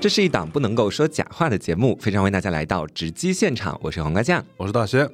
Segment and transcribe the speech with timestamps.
[0.00, 4.42] 这是一档不能够说假话的节目，非常欢迎大家来到直击现场，我是黄瓜酱。
[4.56, 5.06] 我是大仙。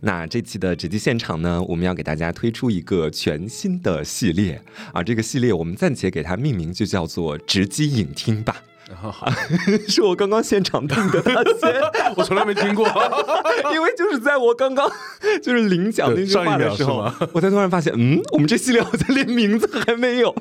[0.00, 4.60] 那这期的直击现场呢，我们要给大家推出一个全新的系列
[4.92, 8.62] 啊，这个系列我们暂且给它命名，就叫做“直击影厅”吧。
[8.92, 9.26] 好，
[9.88, 11.80] 是我刚刚现场听的那些，
[12.16, 12.86] 我从来没听过，
[13.72, 14.90] 因为就是在我刚刚
[15.42, 20.34] 就是领奖那句话的时候，我才突然发现，嗯，我们这系列好像连名字还没有，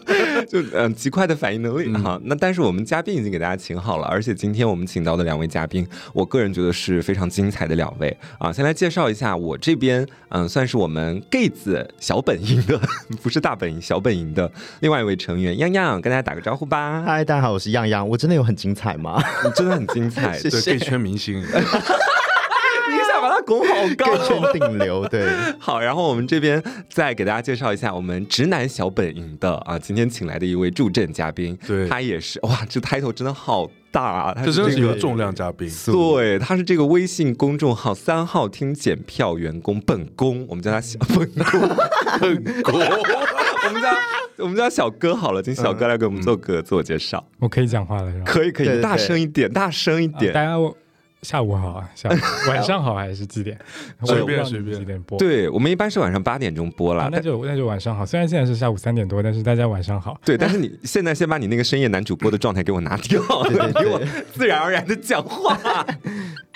[0.49, 2.19] 就嗯极快的反应能力哈。
[2.25, 8.51] 那但是我们嘉宾已经给大家请好了，而且今天我们请到的两位嘉宾，我个人觉得是非常精彩的两位啊。
[8.51, 12.77] 先来介绍一下我这边，嗯，算是我们 gay 子小本营的，
[13.21, 14.51] 不是大本营小本营的
[14.81, 17.01] 另外一位成员，样样，跟大家打个招呼吧。
[17.05, 18.32] 嗨，大家好，我是样样，我真的。
[18.35, 19.21] 有很精彩吗？
[19.43, 21.45] 你真的很精彩， 对，可以圈明星， 你
[23.09, 25.27] 想把他拱好高，圈顶流，对。
[25.59, 41.69] 好，然后我们这边再给大家介绍一下我们直男小本营的啊，今天请来的一位助阵嘉宾，对，他也是哇，这 title 真的好大啊，这真是一个重量嘉宾，对，他是这个微信公众号三号厅检票员工本宫，我们叫他小本宫，
[42.19, 43.89] 本宫， 我们叫。
[44.37, 47.23] 我们叫小哥好了，请小哥来给我们做个自我介绍。
[47.39, 48.23] 我可以讲话了是吧？
[48.25, 50.33] 可以可以，大声一点， 大声一点。
[50.33, 50.55] 大家
[51.21, 52.13] 下午好啊，下午
[52.49, 53.57] 晚上好还是几点？
[54.03, 55.17] 随便随便几点播？
[55.17, 58.05] 对我们一般是晚上八点钟播了，那就那就晚上好。
[58.05, 60.19] 虽然现在是下午三点多，但是大家晚上好。
[60.25, 63.21] 对，但是你现在先把你那个深夜男主播的状态给我拿掉，
[63.79, 64.01] 给我
[64.33, 65.57] 自然而然的讲话。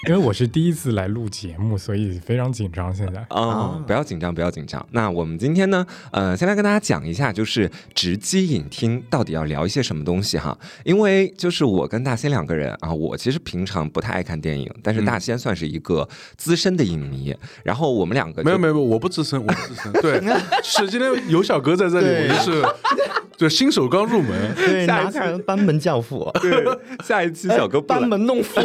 [0.08, 2.94] 因为我是第一次来录节目，所以非常紧张。
[2.96, 4.84] 现在啊，不要紧张，不要紧张。
[4.92, 10.58] 那我们今天呢，呃，先来跟大家讲一下，就是直击影厅到底要聊一些什么东西哈。
[10.86, 17.36] 因为就是我跟大仙两个人啊，我其实平常不太爱看电影，但是大仙算是一个资深的影迷。
[17.64, 19.92] 然后我们两个没有没有，我不资深，我不资深。
[20.02, 20.22] 对，
[20.64, 22.66] 是今天有小哥在这里，我就是
[23.36, 26.32] 就新手刚入门，对，拿人班门教父。
[26.42, 26.66] 对，
[27.04, 28.62] 下一期小哥班门弄斧。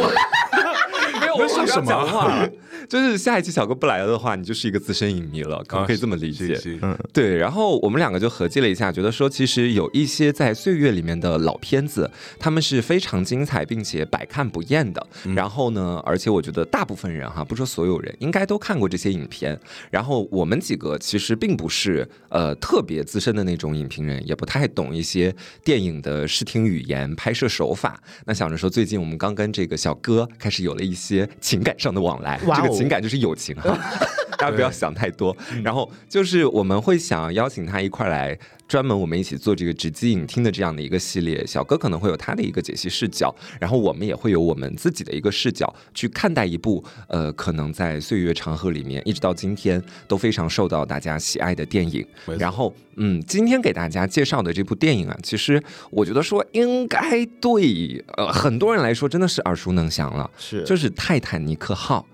[1.37, 2.47] 我说什么话？
[2.87, 6.59] 就是下一期小哥不来了的话，你就是一个资深影迷了，可不可以这么理解？
[6.81, 7.35] 嗯，对。
[7.37, 15.05] 然后我们两个就合计了一下，觉得说其实有一些在岁月里面的老片子，他们是非常精彩并且百看不厌的。
[15.35, 19.57] 然后呢，而且我觉得大部分人哈，不说所有人，应该都看过这些影片。
[19.89, 25.33] 然后我们几个其实并不是呃特别资深的那种影评人，也不太懂一些
[25.63, 28.01] 电影的视听语言、拍摄手法。
[28.25, 32.72] 那想着说，最近我们刚跟这个小哥开始有了一些情感上的往来，这个。
[32.75, 33.77] 情感就是友情哈，
[34.37, 35.35] 大家不要想太多。
[35.63, 41.45] 然后就是我们会想邀请他一块来，专门我们一起做这个直击影厅的这样的一个系列。
[41.45, 52.05] 小哥可能会有他的一个解析视角，然后我们也会有我们自己的一个视角去看待一部呃，可能在岁月长河里面一直到今天都非常受到大家喜爱的电影。
[52.37, 62.05] 然后嗯，今天给大家介绍的这部电影啊，其实我觉得说应该对呃很多人来说真的是耳熟能详了，是就是泰坦尼克号。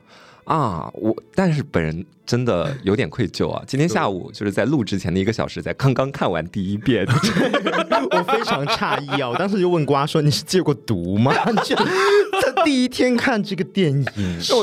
[0.49, 3.63] 啊，我但是本人真的有点愧疚啊！
[3.67, 7.05] 今天下午就是在录之前的一个小时，在刚刚看完第一遍，
[8.11, 9.29] 我非常诧异啊！
[9.29, 11.31] 我当时就问瓜说：“你是戒过毒吗？”
[11.63, 14.53] 就他第一天看这个电影，是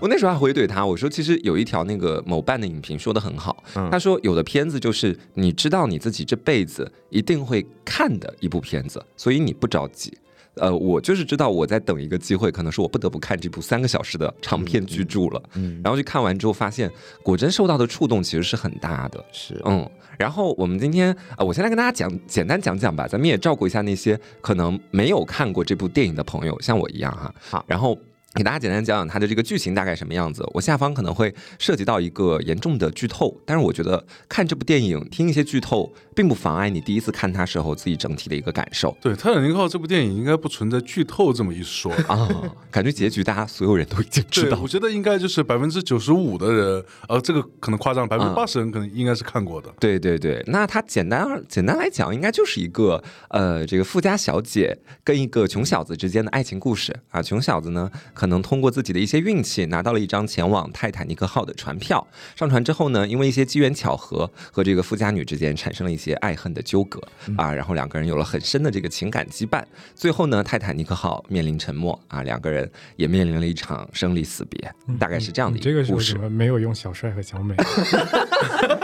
[0.00, 10.12] 我那时候还回怼他，我说：“其实有一条那个某办的影评说的很好，他说有的片子就是你知道你自己这辈子一定会看的一部片子，所以你不着急。”
[10.56, 15.42] 呃，我就是知道我在等一个机会，可能是我不得不看这部三个小时的长篇巨著了。
[15.54, 16.90] 嗯，然后去看完之后，发现
[17.22, 19.24] 果真受到的触动其实是很大的。
[19.32, 27.34] 是，嗯，然后我们今天啊，我先来跟大家讲，简单讲讲吧，咱们也照顾一下那些可能没有看过这部电影的朋友，像我一样哈。
[27.38, 27.98] 好，然后。
[28.36, 30.46] 给大家简单讲讲它的这个剧情大概什么样子。
[30.52, 38.94] 我下方可能会涉及到一个严重的剧透，但是我觉得看这部电影听一些剧透，并不妨碍你第一次看它时候自己整体的一个感受。
[39.00, 42.28] 对《泰坦尼克号》这部电影应该不存在剧透这么一说啊，
[42.70, 44.60] 感觉结局大家所有人都已经知道。
[44.60, 49.72] 我觉得应该就是百分之九十五的人，呃，这个可能夸张，百分之八十人可能应该是看过的。
[49.80, 57.22] 对对对，那它简单简单来讲，应该就是一个呃，这个富家小姐跟一个穷小子之间的爱情故事啊。
[57.22, 62.06] 穷小子呢，可能通过自己的一些运气拿到了一张前往泰坦尼克号的船票。
[62.34, 67.00] 上船之后呢，因为一些机缘巧合，和这个富家女之间产生了一些爱恨的纠葛
[67.36, 67.52] 啊。
[67.52, 69.62] 然后两个人有了很深的这个情感羁绊。
[69.94, 74.72] 最后呢，泰坦尼克号面临沉没啊，两个人也面临了一场生离死别。
[74.98, 76.16] 大概是这样的一个故事。
[76.28, 77.54] 没有用小帅和小美。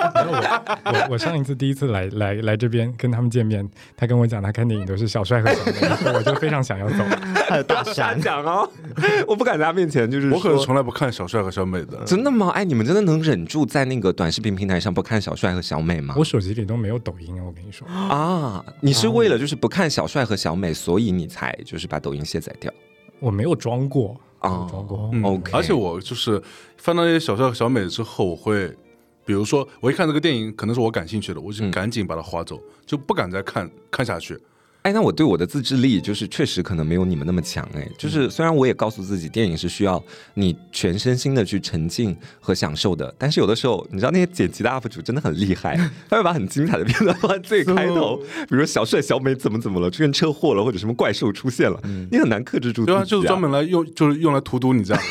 [0.85, 7.05] 我我我上一次第一次来来来这边跟他们见面，他跟我讲他看电影都是小帅和小美，我就非常想要走。
[7.49, 8.69] 还有大山讲哦，
[9.27, 10.31] 我不敢在他面前就是。
[10.31, 12.03] 我可是从来不看小帅和小美的。
[12.05, 12.51] 真的吗？
[12.51, 16.15] 哎，你们真的能忍住在那个短视频平台上不看小帅和小美吗？
[16.17, 22.73] 我手机里都没有抖音啊，我跟你说啊，你是为了就是不看小帅和小美，所以你才就是把抖音卸载掉？
[23.21, 25.11] 我没有装过啊，装过。
[25.23, 26.43] OK，而且我就是
[26.77, 28.75] 翻到那些小帅和小美之后，我会
[29.25, 34.39] 比如说我一看这个电影可能是我感兴趣的，我就赶紧把它划走，就不敢再看看下去。
[34.83, 37.89] 哎，那我对我的自制力就是确实可能没有你们那么强哎。
[37.97, 40.03] 就是虽然我也告诉自己，电影是需要
[40.35, 45.77] 你全身心的去沉浸和享受的，但是有的时候，你知道那些剪辑的 UP 主真的很厉害，
[46.11, 51.81] 他会把很精彩的片段放在最开头，比如说小帅小美怎么怎么了，出现车祸了，或者什么怪兽出现了，
[52.11, 52.85] 你很难克制住。
[52.85, 55.03] 对啊，就是专门来用， 就是用来荼毒你这样。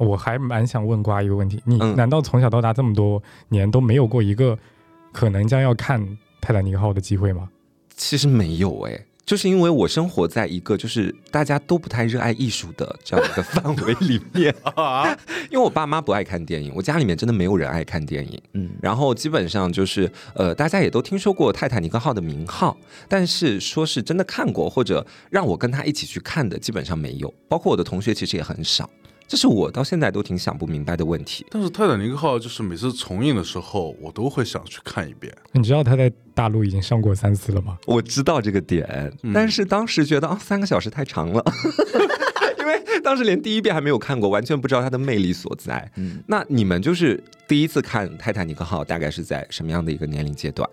[0.00, 4.58] 我还蛮想问瓜一个问题，你难道从小到大这么多年都没有过一个
[5.12, 6.00] 可能将要看
[6.40, 7.50] 《泰坦尼克号》的机会吗？
[7.94, 15.14] 其实没有哎，就是因为我生活在一个就是大家都不太热爱艺术的这样一个 范围里面 啊。
[15.50, 18.40] 因为我爸妈不爱看电影，我家里面真的没有人爱看电影。
[18.54, 22.74] 嗯，然后基本上就是呃，大家也都听说过泰坦尼克号的名号，
[23.06, 27.32] 但是说是真的看过或者让我跟他一起去看的，基本上没有。
[27.48, 28.88] 包括我的同学其实也很少。
[29.30, 31.46] 这是我到现在都挺想不明白的问题。
[31.50, 35.32] 但是泰坦尼克号就是每次重映的时候，我都会想去看一遍。
[35.52, 37.78] 你知道他在大陆已经上过三次了吗？
[37.86, 41.44] 我知道这个点，但是当时觉得啊，三个小时太长了，
[42.58, 45.88] 因为当时连第一遍还没有看过，完全不知道它的魅力所在。
[45.94, 50.68] 嗯，那你们就是第一次看泰坦尼克号，大概是在什么样的一个年龄阶段？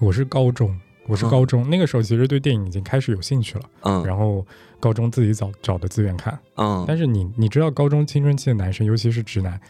[0.00, 0.76] 我是高中。
[1.06, 3.64] 我是高中那个时候，其实对电影已经开始有兴趣了。
[3.82, 4.46] 嗯，然后
[4.80, 6.36] 高中自己找找的资源看。
[6.56, 9.60] 嗯，但是你你知道，高中青春期的男生，尤其是直男，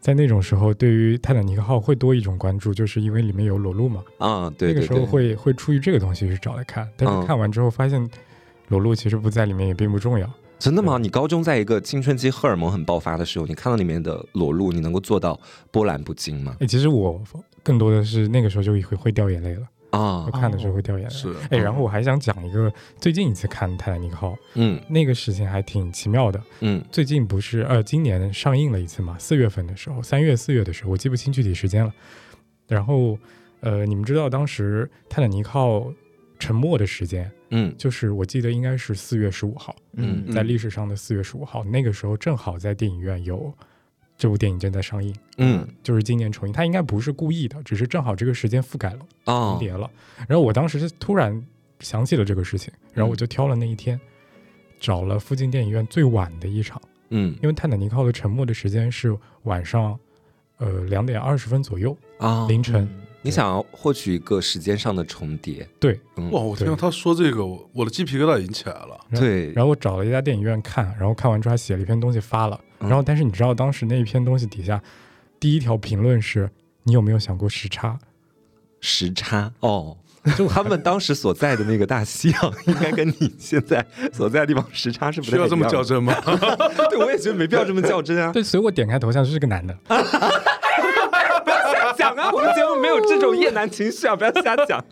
[0.00, 4.02] 在那种时候，对于泰坦尼克号会多一种关注，就是因为里面有裸露嘛。
[4.18, 6.88] 啊，对，那个时候会会出于这个东西去找来看。
[6.96, 8.08] 但是看完之后发现，
[8.68, 10.30] 裸露其实不在里面也并不重要。
[10.58, 10.96] 真的吗？
[10.96, 15.38] 你高中在一个青春期荷尔蒙很爆发的时候，你看到里面的裸露，你能够做到
[15.72, 16.56] 波澜不惊吗？
[16.60, 17.20] 哎，其实我
[17.64, 19.66] 更多的是那个时候就会会掉眼泪了。
[19.92, 21.14] 啊，看的时候会掉眼泪。
[21.14, 26.42] 是，哎，然后我还想讲一个最近一次看《泰坦尼克号》，嗯，那个事情还挺奇妙的。
[26.60, 29.16] 嗯，最近不是呃，今年上映了一次嘛？
[29.18, 31.92] 四月份的时候，三月、四月的时候，我记不清具体时间了。
[32.66, 33.18] 然后，
[33.60, 35.78] 呃，你们知道当时《泰坦尼克号》
[36.38, 37.30] 沉没的时间？
[37.50, 39.76] 嗯，就是我记得应该是四月十五号。
[39.92, 43.52] 嗯，在历史上的四月十五号，那个时候正好在电影院有。
[44.22, 49.90] 这部电影正在上映，嗯，就是今年重映，他应该不是故意的，只是正好这个时间覆盖了，重叠了。
[50.28, 51.44] 然后我当时是突然
[51.80, 54.00] 想起了这个事情，然后我就挑了那一天，
[54.78, 59.98] 找了附近电影院最晚的一场，嗯，因为《泰坦尼克号》的沉没的时间是晚上，
[60.58, 62.88] 呃，两点二十分左右啊，凌晨。
[63.22, 65.68] 你想要获取一个时间上的重叠？
[65.80, 65.98] 对，
[66.30, 66.40] 哇！
[66.40, 69.00] 我听到他说这个，我的鸡皮疙瘩已经起来了。
[69.10, 72.60] 对，然后我找了一家电影院看，然后看完之后还写了一篇东西发了。
[72.82, 74.82] 然后，但是你知道当时那一篇东西底下
[75.40, 76.50] 第一条评论是：
[76.84, 77.98] 你有没有想过时差？
[78.80, 79.96] 时差哦，
[80.36, 86.12] 就他们当时所在的那个大西洋，应该跟你现在所在的地方时差是不需要这么较真吗？
[86.90, 88.32] 对，我也觉得没必要这么较真啊。
[88.32, 89.76] 对，所以我点开头像就是个男的。
[92.80, 94.84] 没有这种厌男情绪啊，不要瞎讲。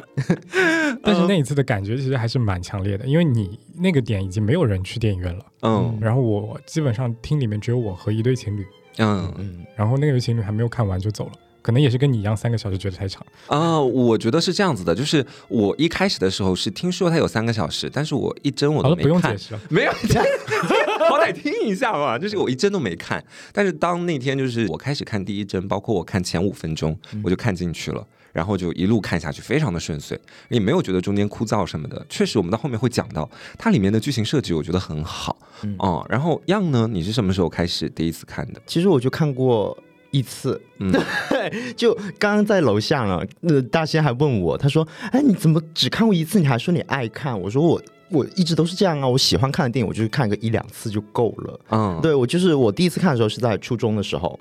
[1.03, 5.45] 但是那一次的感觉其实还是蛮强烈的，因为你那个点已经没有人去电影院了。
[5.62, 8.67] 嗯，然后我基本上厅里面只有我和一对情侣。
[8.99, 11.32] 嗯嗯，然后那对情侣还没有看完就走了。
[11.63, 13.79] 可能也是跟你一样，三个小时觉得太长啊。
[13.79, 19.37] 我觉得是这样子的，就是我一开始的时候是听说它有三个小时，但是我一帧我都没看，
[19.69, 19.93] 没有，
[21.10, 22.19] 好歹听一下嘛。
[22.19, 32.05] 就是我一帧都没看，但是当那天就是我开始看第一帧，包括我看前五分钟，我就看进去了，然后就一路看下去，非常的顺遂，也没有觉得中间枯燥什么的。
[32.08, 35.36] 确实，我们到后面会讲到它里面的剧情设计，我觉得很好
[35.79, 36.06] 哦。
[36.08, 38.60] 然后样呢，你是什么时候开始第一次看的？
[38.67, 39.76] 其实我就看过。
[40.12, 40.93] 一次，嗯，
[41.76, 46.40] 就刚刚在楼下呢，那大仙还问我，他说：“哎，你怎么只看过一次？
[46.40, 54.38] 你还说你爱看？”我说：“我我一直都是这样啊，我喜欢看的电影，我就是看个一两次就够了。”嗯，对我就是我第一次看的时候是在初中的时候，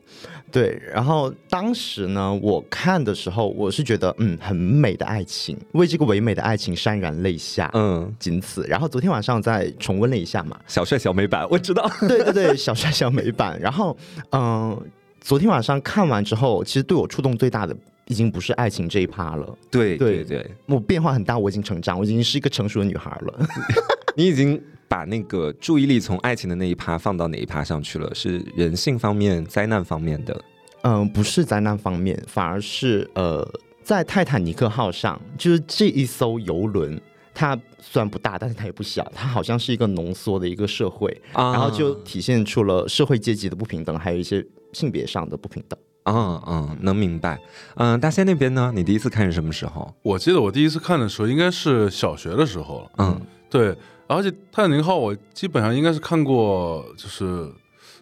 [0.52, 8.66] 对，然后当时呢，我看的时候我是觉得嗯很美的爱情，为这个唯美的爱情潸然泪下，嗯，仅此。
[8.68, 13.60] 然后昨天晚上再重温了一下嘛，小帅小美版，我知道，对对对，小帅小美版。
[13.60, 13.96] 然后
[14.32, 14.80] 嗯。
[15.22, 17.76] 昨天晚上看完之后，其实对我触动最大的
[18.08, 19.58] 已经不是爱情这一趴了。
[19.70, 23.48] 对对对，我变化很大，我已经成长，我已经是一个成熟的女孩了。
[24.16, 28.14] 你已经把那个注意力从爱情的那一趴放到哪一趴上去了？
[28.16, 30.42] 是人性方面、灾难方面的？
[30.82, 33.48] 嗯，不是灾难方面，反而是呃，
[33.84, 37.00] 在泰坦尼克号上，就是这一艘游轮。
[37.32, 45.80] 它虽然不大，但是它也不小，它好像是一个浓缩的一个社会，然后就体现出了社会阶级的不平等，还有一些性别上的不平等。
[46.06, 47.40] 嗯嗯，能明白。
[47.76, 48.72] 嗯，大仙那边呢？
[48.74, 49.94] 你第一次看是什么时候？
[50.02, 52.92] 我记得我第一次看的时候应该是小学的时候了。
[52.98, 53.78] 嗯，对。
[54.08, 57.48] 而且《泰坦尼克号》我基本上应该是看过，就是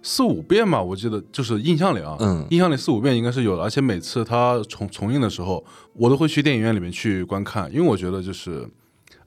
[0.02, 0.82] 四五遍吧。
[0.82, 3.64] 我记得就是印象里啊，嗯，印象里四五遍应该是有的。
[3.64, 5.62] 而且每次它重重映的时候，
[5.94, 8.66] 我都会去电影院里面去观看，因为我觉得就是。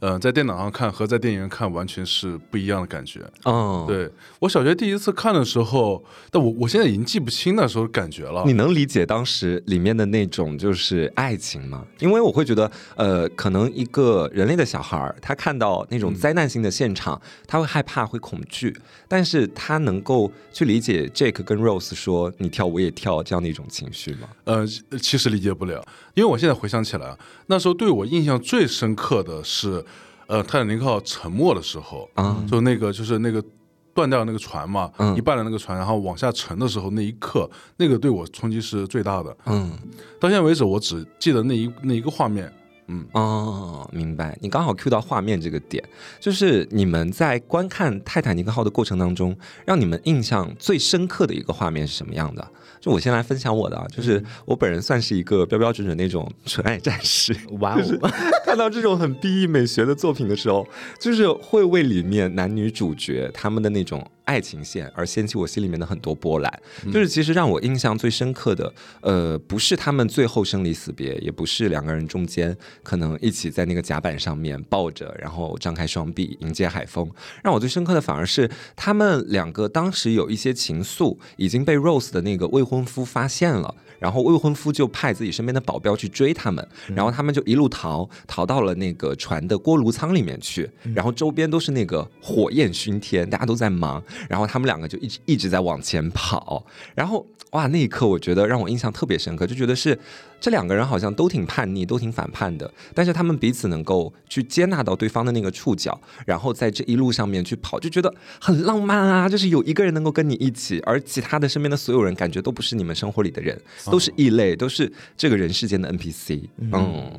[0.01, 3.21] 嗯，在电脑上看和在电影院看完全是不一样的感觉。
[3.45, 8.43] 嗯，对我小学第一次看的时候，但我我现在已经记不清那时候感觉了。
[8.47, 11.85] 你能理解当时里面的那种就是爱情吗？
[11.99, 18.75] 因为我会觉得，呃，可能一个人类的小孩儿，他看到那种灾难性的现场，他会害怕，会恐惧，
[19.07, 24.29] 但是他能够去理解 Jake 跟 Rose 说“你跳我也跳”这样的一种情绪吗？
[24.45, 24.67] 呃，
[24.99, 27.15] 其实理解不了，因为我现在回想起来，
[27.49, 29.85] 那时候对我印象最深刻的是。
[30.31, 33.45] 呃，泰坦尼克号沉没的时候，啊，就那个就是那个
[33.93, 39.37] 断掉那个船嘛，一半的那个船，然后往下沉的时候，那一刻，那个对我冲击是最大的。
[39.47, 39.77] 嗯，
[40.21, 42.51] 到现在为止，我只记得那一那一个画面。
[42.93, 44.39] 嗯，哦，明白。
[44.41, 45.83] 你刚好 Q 到画面这个点，
[46.21, 52.49] 就是你们在观看泰坦尼克号的过程当中，让你们印象最深刻的一个画面是什么样的？
[52.81, 57.37] 就我先来分享我的啊，就是我本人算是一个标标准准那种纯爱战士。
[57.61, 58.11] 哇哦！
[58.45, 60.67] 看到这种很 B E 美学的作品的时候，
[60.99, 64.05] 就是会为里面男女主角他们的那种。
[64.31, 77.11] 爱情线而掀起我心里面的很多波澜，就是其实让我印象最深刻的，呃，不是他们最后生离死别，也不是两个人中间可能一起在那个甲板上面抱着，然后张开双臂迎接海风。
[77.43, 83.75] 让我最深刻的反而是他们两个当时有一些情愫已经被 Rose 的那个未婚夫发现了。
[84.01, 86.67] 然后未婚夫就派自己身边的保镖去追他们，
[86.97, 96.65] 然后他们就一路逃，逃到了那个船的锅炉舱里面去，然后周边都是那个火焰熏天，大家都在忙，然后他们两个就一直一直在往前跑，
[96.97, 99.97] 然后哇，那一刻我觉得让我印象特别深刻，就觉得是。
[100.41, 109.29] 这两个人好像都挺叛逆，都挺反叛的，但是他们彼此能够去接纳到对方的那个触角，然后在这一路上面去跑，就觉得很浪漫啊！
[109.29, 116.49] 就是有一个人能够跟你一起，而其他的身边的所有人感觉都不是你们生活里的人，都是异类，都是这个人世间的 NPC。
[116.59, 117.13] 嗯，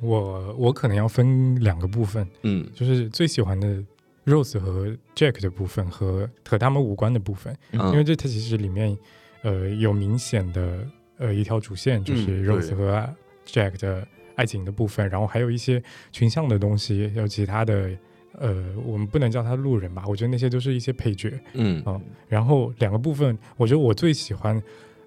[0.00, 3.82] 我我可能要分两个部分，嗯，就是最喜欢的
[4.24, 8.96] Rose 和 Jack 的部分和和他们无关的部分，因为这它其实里面
[9.42, 10.86] 呃有明显的。
[11.16, 13.08] 呃，一条主线就是 Rose 和
[13.46, 14.04] Jack 的
[14.34, 17.88] 爱情的部分，然后还有一些群像的东西，有其他的，
[18.32, 20.02] 呃，我们不能叫他路人吧？
[20.08, 22.00] 我觉得那些都是一些配角，嗯啊。
[22.26, 24.60] 然后两个部分，我觉得我最喜欢，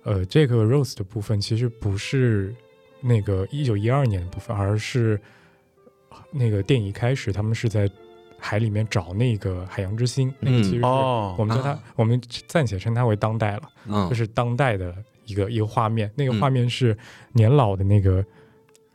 [0.07, 2.55] 呃，Jack 和 Rose 的部分，其实不是
[3.01, 5.19] 那个一九一二年的部分，而是
[6.31, 7.89] 那个电影一开始，他们是在
[8.39, 14.95] 海里面找那个海洋之心，那个其实是我们叫它，我们暂且称它为当代了，就是当代的。
[15.29, 16.97] 一个一个画面，那个画面是
[17.33, 18.23] 年老的那个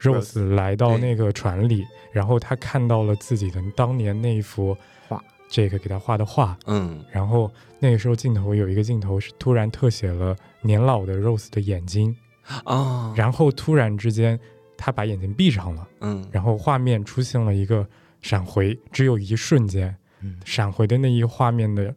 [0.00, 4.74] Rose 来到那个船里，然后他看到了自己的当年那一幅
[5.06, 12.16] 画，这个给他画的画，嗯，然后那个时候镜头有一个镜头是突然特写了年老的 Rose 的眼睛，
[12.62, 14.38] 啊，然后突然之间
[14.76, 17.84] 他把眼睛闭上了，嗯，然后画面出现了一个
[18.20, 21.92] 闪回，只有一瞬间，嗯闪回的那一画面的，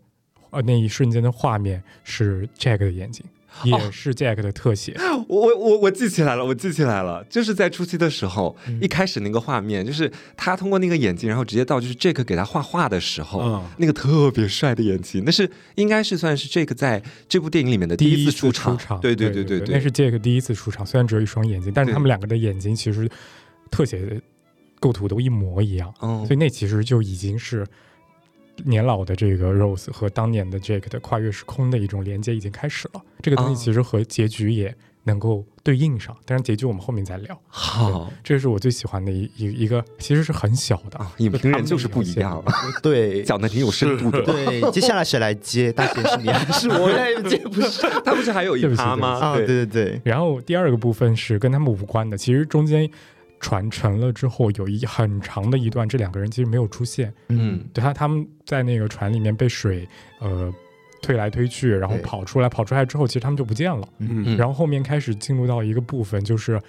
[0.49, 3.23] 呃，那一瞬间的画面是 Jack 的眼睛。
[3.63, 4.95] 也是 Jack 的特写，
[5.27, 23.09] 我我我我记起来了，我记起来了，就是在初期的时候，一开始那个画面，就是他通过那个眼睛，然后直接到就是 Jack 给他画画的时候，那个特别帅的眼睛，那是应该是算是 Jack 在这部电影里面的第一次出场，对对对对对，那是 Jack 第一次出场，虽然只有一双眼睛，但是他们两个的眼睛其实
[23.71, 24.21] 特写
[24.79, 27.65] 构图都一模一样，所以那其实就已经是。
[28.63, 33.01] 年老的这个 Rose 和当年的 Jake 的跨越时空的一种连接已经开始了。
[33.21, 37.39] 这个东西其实和结局也能够对应上，但是结局我们后面再聊。
[37.47, 40.99] 好，这是我最喜欢的一一一个，其实是很小的。
[41.17, 42.43] 影评人就是不一样，
[42.81, 44.21] 对，讲的挺有深度的。
[44.23, 45.71] 对，接下来谁来接？
[45.71, 47.37] 大贤是你还是我来接？
[47.37, 49.19] 不是， 他不是还有一趴吗？
[49.19, 50.01] 啊，对对对。
[50.03, 52.89] 然后第二个部分是跟他们无关的，其实中间。
[53.39, 57.13] 船沉了之后，有一很长的一段，这两个人其实没有出现。
[57.29, 59.87] 嗯，对他他们在那个船里面被水
[60.19, 60.51] 呃
[61.01, 63.87] 推来推去，然后跑出来，跑出来之后，其实他们就不见了。
[63.99, 66.59] 嗯，然后后面开始进入到一个部分，就是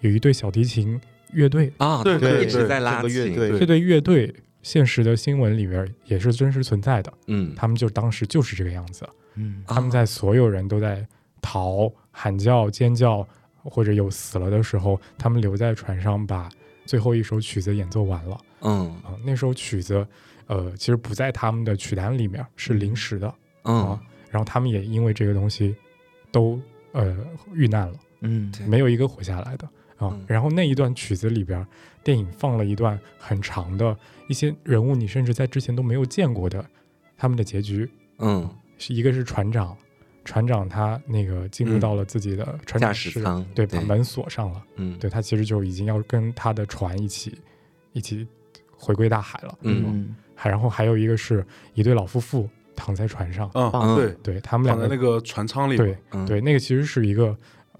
[0.00, 1.00] 有一对小提琴
[1.32, 3.34] 乐队啊，对对，一直在拉琴。
[3.34, 7.12] 这对乐队现实的新闻里边也是真实存在的。
[7.26, 9.08] 嗯，他们就当时就是这个样子。
[9.34, 11.04] 嗯，他们在所有人都在
[11.40, 13.26] 逃、喊叫、尖叫。
[13.64, 16.48] 或者有死了的时候，他们留在船上把
[16.84, 18.38] 最后一首曲子演奏完了。
[18.62, 20.06] 嗯啊，那首曲子，
[20.46, 23.34] 呃，其实不在他们的曲单里面，是临时的。
[23.64, 23.98] 嗯，
[24.30, 25.74] 然后他们也因为这个东西
[26.30, 26.60] 都
[26.92, 27.16] 呃
[27.52, 27.94] 遇难了。
[28.20, 30.18] 嗯，没有一个活下来的啊。
[30.26, 31.66] 然后那一段曲子里边，
[32.04, 33.96] 电影放了一段很长的
[34.28, 36.64] 一些人物，你甚至在之前都没有见过的
[37.16, 37.90] 他们的结局。
[38.18, 39.76] 嗯，是一个是船长。
[40.30, 43.20] 船长他那个进入到了自己的船长室，
[43.52, 44.64] 对，把门锁上了。
[44.76, 47.36] 嗯，对他其实就已经要跟他的船一起
[47.92, 48.24] 一起
[48.70, 49.58] 回归大海了。
[49.62, 51.44] 嗯，还然后还有一个是
[51.74, 53.50] 一对老夫妇躺在船上。
[53.54, 55.76] 嗯，对，对他们两个那个船舱里。
[55.76, 57.36] 对，对，那个其实是一个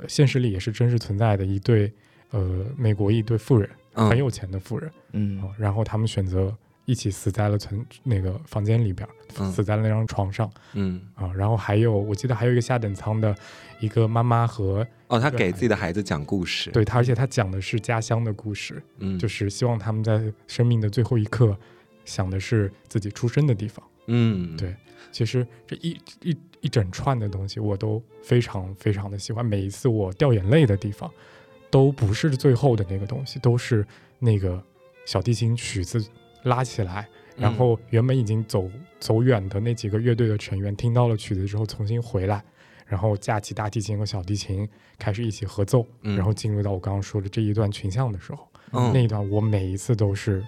[0.08, 1.92] 现实里也是真实存在的一对
[2.30, 4.90] 呃美国一对富人，很有钱的富人。
[5.12, 6.52] 嗯，然后他们选择。
[6.90, 9.08] 一起死在了存那个房间里边，
[9.52, 10.50] 死在了那张床上。
[10.72, 13.32] 嗯啊，然后还有，我记得还有一个下等舱的
[13.78, 16.68] 一个妈妈和哦，他给自己的孩子讲故事。
[16.72, 18.82] 对他，而且他讲的是家乡的故事。
[18.98, 21.56] 嗯，就是希望他们在生命的最后一刻
[22.04, 23.86] 想的是自己出生的地方。
[24.08, 24.74] 嗯，对。
[25.12, 29.46] 其实这一一一整串的东西，我都非常非常的喜欢。
[29.46, 31.08] 每一次我掉眼泪的地方，
[31.70, 33.86] 都不是最后的那个东西，都是
[34.18, 34.60] 那个
[35.06, 36.04] 小提琴曲子。
[36.44, 42.42] 拉起来，然后原本已经走走远的那几个乐队的成员听到了曲子之后重新回来，
[42.86, 44.68] 然后架起大提琴和小提琴
[44.98, 48.48] 开始一起合奏，然后进入到我刚刚说的这一段群像的时候，
[48.92, 50.44] 那一段我每一次都是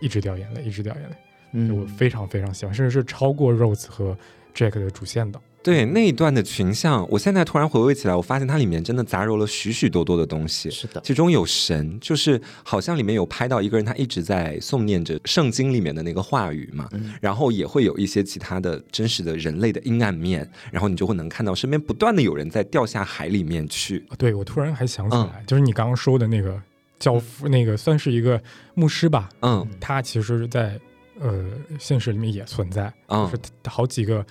[0.00, 4.16] 一直掉眼泪，一直掉眼泪，我非常非常喜欢，甚至是超过 Rose 和
[4.54, 5.40] Jack 的主线的。
[5.66, 10.70] 对那一段的群像，我现在突然回味起来，我发现它里面真的杂糅了许许多多的东西。
[10.70, 16.88] 是的，其中有神，就是好像里面有拍到一个人，他一直在诵念着圣经里面的那个话语嘛。
[17.20, 24.06] 然后也会有一些其他的真实的人类的阴暗面，然后你就会能看到身边不断的有人在掉下海里面去。
[24.16, 26.62] 对，我突然还想起来，就是你刚刚说的那个
[27.00, 28.40] 教父，那个算是一个
[28.74, 29.28] 牧师吧？
[29.42, 30.78] 嗯，他其实，在
[31.18, 31.44] 呃
[31.76, 34.24] 现实里面也存在，就是好几个。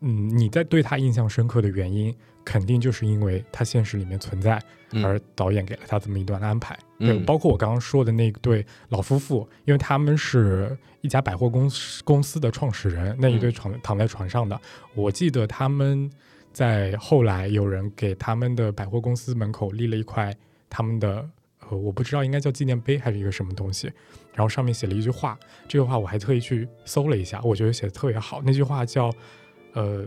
[0.00, 4.60] 嗯，你在对他印象深刻的原因，肯定就是因为他现实里面存在，
[5.02, 6.78] 而导演给了他这么一段安排。
[6.98, 14.58] 对，包括我刚刚说的那对老夫妇，因为他们是一家百货公司公司的创始人，那一对床躺在床上的，
[14.94, 16.10] 我记得他们
[16.50, 20.34] 在后来有人给他们的百货公司门口立了一块
[20.70, 21.28] 他们的
[21.68, 23.92] 呃，我不知道应该叫纪念碑还是一个什么东西，
[24.32, 29.12] 然后上面写了一句话，这句话我还特意去搜了一下，我觉得写的特别好，那句话叫。
[29.74, 30.04] 呃，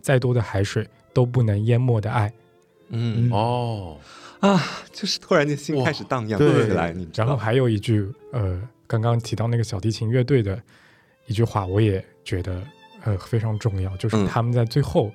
[0.00, 2.32] 再多的海水都不能淹没的爱。
[2.88, 3.98] 嗯哦
[4.40, 6.94] 啊，就是突然间心开始荡漾起来。
[7.14, 10.62] 然后还有一句，呃，刚刚提到那个小提琴乐队的
[11.26, 12.62] 一句话，我也觉得
[13.02, 15.10] 呃非常重要，就是他们在最后，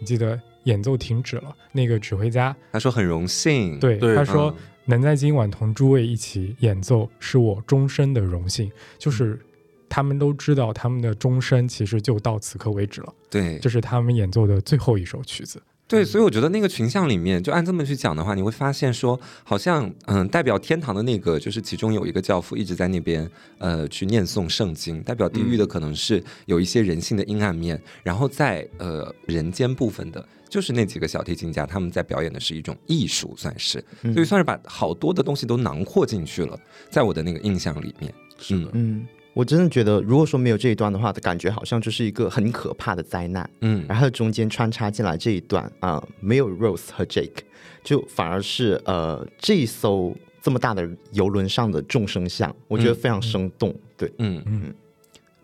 [0.00, 4.52] 你记得演奏停止了，那个指挥家他说很荣幸，对他说
[4.86, 9.38] 能在今晚同诸位一起演奏是我终身的荣幸，就是。
[9.88, 13.14] 他们都知道，他们的终身其实就到此刻为止了。
[13.30, 15.62] 对，这是他们演奏的最后一首曲子。
[15.86, 27.80] 对，所以我觉得那个群像里面，就按这么去讲的话，你会发现说，好像嗯，代表天堂的那个，就是其中有一个教父一直在那边呃去念诵圣经；代表地狱的可能是有一些人性的阴暗面。
[28.02, 38.12] 然后在呃人间部分的，就是那几个小提琴家，他们在表演的是一种艺术，算是，所以算是把好多的东西都囊括进去了，在我的那个印象里面。
[38.38, 39.06] 是的，嗯。
[39.34, 43.48] 我真的觉得，如果说没有这一段的话，感觉好像就是一个很可怕的灾难。
[43.60, 47.42] 嗯，然后中间穿插进来这一段啊，没有 Rose 和 Jake，
[47.82, 53.74] 就反而是呃这一艘这么大的游轮上的众生相，我觉得非常生动。
[53.96, 54.74] 对，嗯嗯。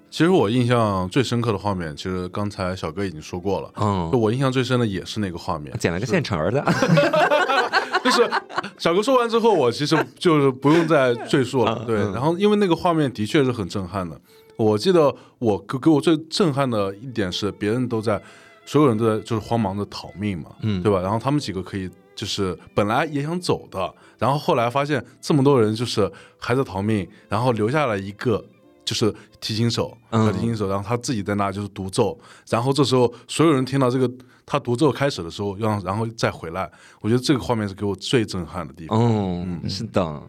[0.09, 3.73] 其实我印象最深刻的画面，其实刚才小哥已经说过了。
[3.77, 6.61] 嗯，我印象最深的也是那个画面，捡了个现成的。
[8.05, 8.31] 就是
[8.79, 11.85] 小哥说完之后，我其实就是不用再赘述了。
[11.87, 14.21] 对，然后因为那个画面的确是很震撼的。
[14.57, 18.21] 我记得我给给我最震撼的一点是，别人都在，
[18.65, 21.01] 所有人都在就是慌忙的逃命嘛，嗯，对吧？
[21.01, 28.45] 然后他们几个可以就是本来也想走的，然后后来发现这么多人就是还在逃命，然后留下了一个。
[28.91, 34.11] 就是提琴手，提琴手，然后他自己在那就是独奏，然后这时候所有人听到这个
[34.45, 36.69] 他独奏开始的时候，让然后再回来，
[37.01, 38.99] 我觉得这个画面是给我最震撼的地方。
[39.01, 40.23] 嗯，是的。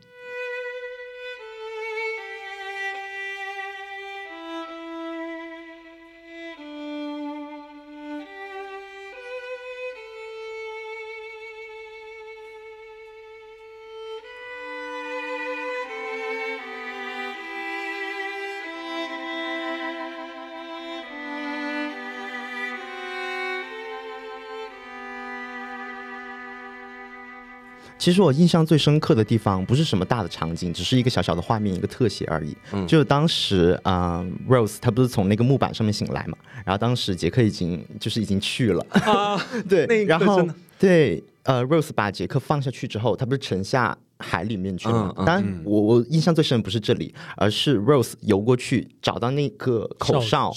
[28.01, 32.57] 其实我印象最深刻的地方不是什么大的场景，只是一个小小的画面，一个特写而已。
[32.71, 36.35] 嗯，就是当时啊，Rose 她不是从那个木板上面醒来嘛，
[36.65, 38.83] 然后当时杰克已经就是已经去了。
[38.89, 40.43] 啊， 对，然后
[40.81, 43.97] 对，呃，Rose 把杰克放下去之后，他不是沉下。
[44.23, 50.53] 海里面去了，当然我我印象最深的不是这里，而是 Rose 游过去找到那个口哨，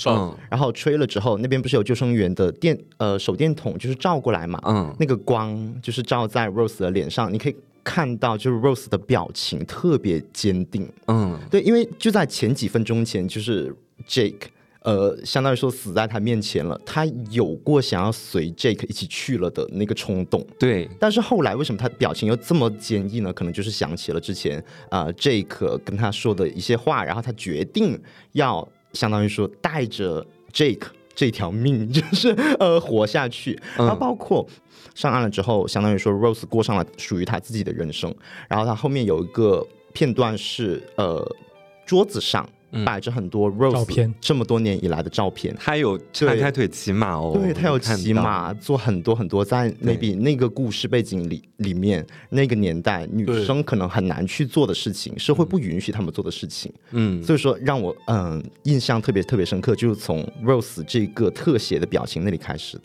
[0.50, 13.74] 然后吹了之后，那边不是有救生员的电呃手电筒，就是照过来嘛，嗯，那个光就是照在 Rose 的脸上，你可以看到就是 Rose 的表情特别坚定，嗯，对，因为就在前几分钟前，就是
[14.06, 14.48] Jake。
[14.84, 20.46] 呃，相当于说死在他面前了，他有过想要随 Jake 一起去了的那个冲动。
[20.58, 23.32] 对，但是后来为什么他表情又这么坚毅呢？
[23.32, 27.98] 可能就是想起了之前啊，Jake 跟他说的一些话，然后他决定
[28.32, 32.28] 要相当于说带着 Jake 这条命， 就是
[32.60, 33.58] 呃活下去。
[33.78, 34.46] 然后包括
[34.94, 38.14] 上岸了之后，相当于说 Rose 过上了属于他自己的人生。
[38.50, 41.26] 然后他后面有一个片段是呃
[41.86, 42.46] 桌子上。
[42.84, 56.72] 摆着很多 Rose 这么多年以来的照片，他有迈开腿骑马哦，对他有骑马，做很多很多在 maybe 那个故事背景里里面那个年代女生可能很难去做的事情，社会不允许他们做的事情。
[56.92, 62.84] 嗯，所以说让我嗯印象特别特别深刻，就是从 Rose 这个特写的表情那里开始的。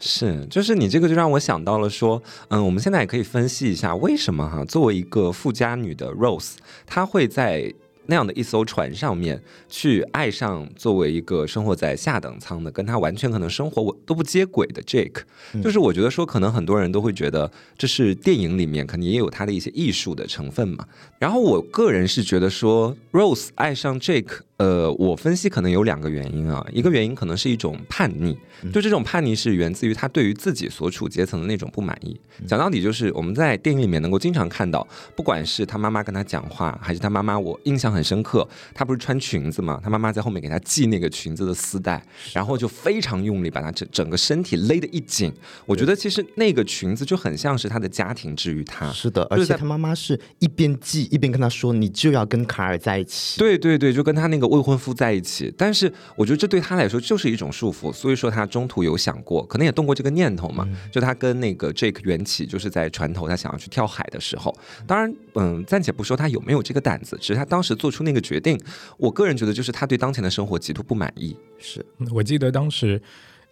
[0.00, 6.54] 是，就是你这个就让我想到了说，嗯，我们现在也可以分析一下为什么哈，作为一个富家女的 Rose，
[6.86, 7.72] 她会在。
[8.10, 15.22] 那样的一艘船上面去爱上作为一个生活在下等舱的，跟他完全可能生活我都不接轨的 Jake，
[15.62, 20.84] 就是我觉得说，可能很多人都会觉得这是电影里面肯定也有他的一些艺术的成分嘛。
[21.20, 24.40] 然后我个人是觉得说，Rose 爱上 Jake。
[24.60, 28.36] 呃，我分析可能有两个原因啊，一个原因可能是一种叛逆，
[28.70, 32.14] 就这种叛逆是源自于他对于自己所处阶层的那种不满意。
[32.46, 45.32] 讲到底就是我们在电影里面能够经常看到，不管是他妈妈跟他讲话，还是他妈妈，我印象很深刻，他不是穿裙子嘛，他妈妈在后面给他系那个裙子的丝带，然后就非常用力把他整整个身体勒得一紧。
[45.64, 48.92] 我觉得其实那个裙子就很像是他的家庭治愈他。
[48.92, 53.38] 是的，而且他妈妈是一边系一边跟他说，你就要跟卡尔在一起。
[53.38, 54.49] 对对对，就跟他那个。
[54.50, 60.68] 未婚夫在一起，但是我觉得这对他来说就是一种束缚，所以说他中途有想过，可能也动过这个念头嘛。
[60.92, 64.54] 就他跟那个 Jake 缘起，就是在船头，他想要去跳海的时候。
[64.86, 68.60] 当然，嗯，暂且不说他有没有这个胆子，只是他当时做出那个决定。
[68.98, 71.36] 我个人觉得，就是他对当前的生活极度不满意。
[71.58, 73.00] 是我记得当时，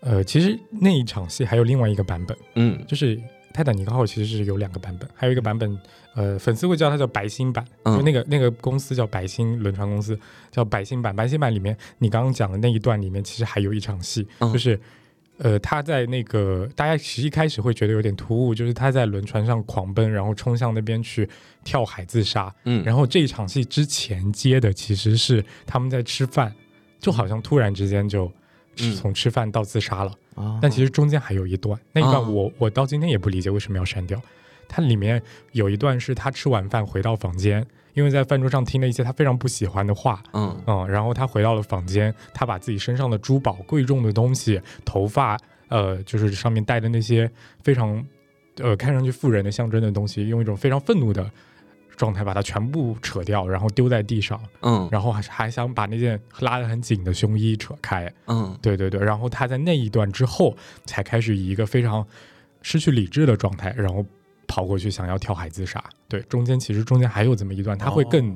[0.01, 3.21] 呃，其实那一场戏还有另外一个版本，嗯，就是
[3.53, 5.79] 泰坦尼克号其实是有两个版本，还有一个版本。
[6.15, 10.19] 呃，粉丝会叫它叫白星版，就那个那个公司叫白星轮船公司，
[10.51, 11.15] 叫白星版。
[11.15, 14.81] 白星版里面，你刚刚讲的那一段里面，其实还有一场戏，就是
[15.37, 21.29] 呃，他在那个大家其实一开始会觉得有点突兀，就是他在轮船上狂奔，然后冲向那边去
[21.63, 22.53] 跳海自杀。
[22.65, 26.53] 嗯，然后这一场戏之前接的其实是他们在吃饭，
[26.99, 28.29] 就好像突然之间就
[28.95, 30.13] 从吃饭到自杀了。
[30.63, 34.21] 但其实中间还有一段，那一段我我到今天也不理解为什么要删掉。
[34.69, 35.21] 它里面
[35.53, 45.39] 有一段是他吃完饭回到房间，因为在饭桌上听了一些他非常不喜欢的话，嗯嗯，然后他回到了房间，他把自己身上的珠宝、贵重的东西、头发，
[45.69, 47.29] 呃，就是上面戴的那些
[47.65, 48.05] 非常，
[48.59, 51.29] 呃，看上去富人的象征的东西，用一种非常愤怒的
[51.99, 60.57] 状态把它全部扯掉，然后丢在地上，嗯，然后还还想把那件拉得很紧的胸衣扯开，嗯，对对对，然后他在那一段之后
[60.87, 62.07] 才开始以一个非常
[62.63, 64.03] 失去理智的状态，然后。
[64.51, 68.35] 跑过去想要跳海自杀，对，中间其实中间还有这么一段，他会更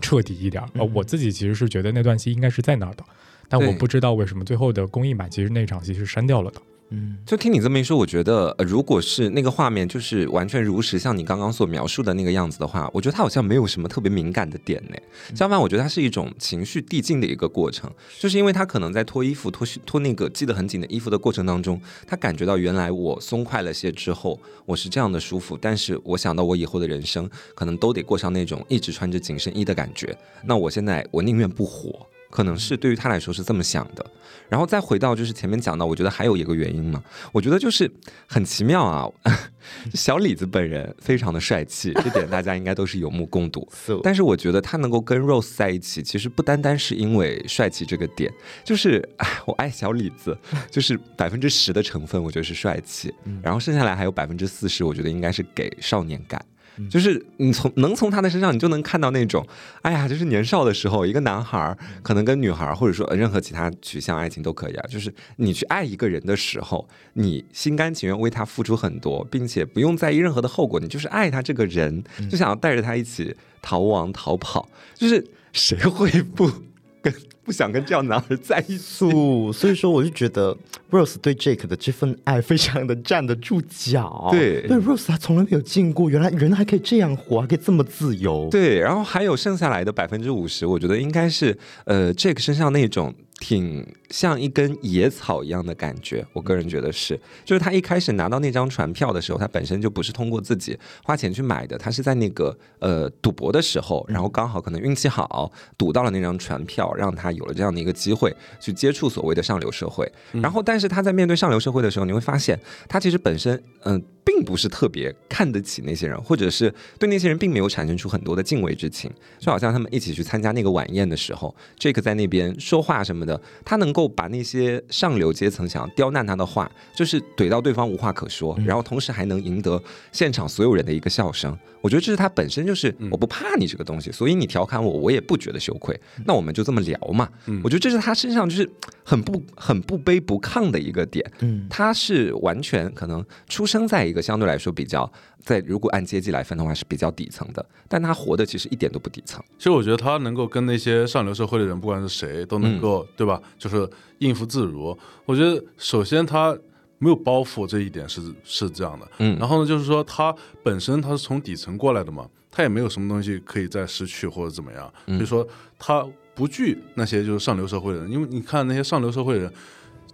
[0.00, 0.60] 彻底一点。
[0.72, 3.04] 呃，我自己其实是觉得那段戏应该是在那儿的，
[3.48, 6.60] 但我不知道为什么最后的公映版其实那场戏是删掉了的。
[6.90, 14.96] 嗯，就听你这么一说，我觉得，呃，如果是那个画面就是完全如实，像你刚刚所描述的那个样子的话，我觉得他好像没有什么特别敏感的点呢。
[15.34, 32.06] 相反，我觉得它是一种情绪递进的一个过程，就是因为他可能在脱衣服、脱脱那个系得很紧的衣服的过程当中，他感觉到原来我松快了些之后，我是这样的舒服，但是我想到我以后的人生可能都得过上那种一直穿着紧身衣的感觉，那我现在我宁愿不活。
[32.34, 34.04] 可能是对于他来说是这么想的，
[34.48, 37.88] 然后再回到就是前面讲到，我觉得还有一个原因嘛，我觉得就是
[38.26, 39.08] 很奇妙啊，
[39.94, 43.64] 小李子本人非常的帅气，这点大家应该都是有目共睹。
[44.02, 48.28] 但是我觉得他能够跟 Rose 在一起，其实不单单是因为帅气这个点，
[48.64, 49.08] 就是
[49.46, 50.36] 我爱小李子，
[50.68, 56.44] 就是百分之十的成分我觉得是帅气，然后剩下来还有百分之四十，我觉得应该是给少年感。
[56.90, 59.46] 就是你从能从他的身上，你就能看到那种，
[59.82, 76.50] 哎呀，就是年少的时候，一个男孩可能跟女孩，或者说任何其他取向爱情都可以啊，就是你去爱一个人的时候，你心甘情愿为他付出很多，并且不用在意任何的后果，你就是爱他这个人，就想要带着他一起逃亡逃跑，就是谁会不？
[77.02, 77.12] 跟
[77.44, 79.08] 不想跟这样男孩在一起，
[79.52, 80.56] 所以说我就觉得
[80.90, 84.28] Rose 对 Jake 的这份爱非常的站得住脚。
[84.30, 88.48] 对，对 Rose 她从来没有见过，原来人还可以这样活，还可以这么自由。
[88.50, 93.14] 对，然后还有剩下来的百分之五十，我觉得应该是呃 Jake 身上那种。
[93.40, 110.10] 挺像一根野草一样的感觉，我个人觉得是，就是他一开始拿到那张船票的时候，他本身就不是通过自己花钱去买的，他是在那个呃赌博的时候，然后刚好可能运气好赌到了那张船票，让他有了这样的一个机会去接触所谓的上流社会。
[110.32, 114.02] 然后，但是他在面对上流社会的时候，你会发现他其实本身嗯。
[114.26, 129.82] 并不是特别看得起那些人，或者是对那些人并没有产生出很多的敬畏之情，就好像他们一起去参加那个晚宴的时候，Jake 在那边说话什么的，他能够把那些上流阶层想要刁难他的话，就是怼到对方无话可说，然后同时还能赢得
[130.12, 131.56] 现场所有人的一个笑声。
[131.80, 135.98] 我觉得这是他本身就是我不怕你这个东西，所以你调侃我，我也不觉得羞愧。
[136.24, 137.28] 那我们就这么聊嘛。
[137.62, 138.68] 我觉得这是他身上就是
[139.04, 141.30] 很不很不卑不亢的一个点。
[141.40, 145.10] 嗯，他是完全可能出生在一个相对来说比较
[145.40, 149.44] 在如果按阶级来分的话是比较底层的，但他活的其实一点都不底层。
[149.58, 153.40] 其实我觉得他能够跟那些上流社会的人，不管是谁，都能够对吧？
[153.58, 154.96] 就是应付自如。
[155.24, 156.56] 我觉得首先他。
[156.98, 165.46] 没有包袱这一点是是这样的，嗯，然后呢，就是说他本身他是从底层过来的嘛，他也没有什么东西可以再失去或者怎么样，所以说
[165.78, 169.52] 他不惧那些就是上流社会的人，因为你看那些上流社会的人，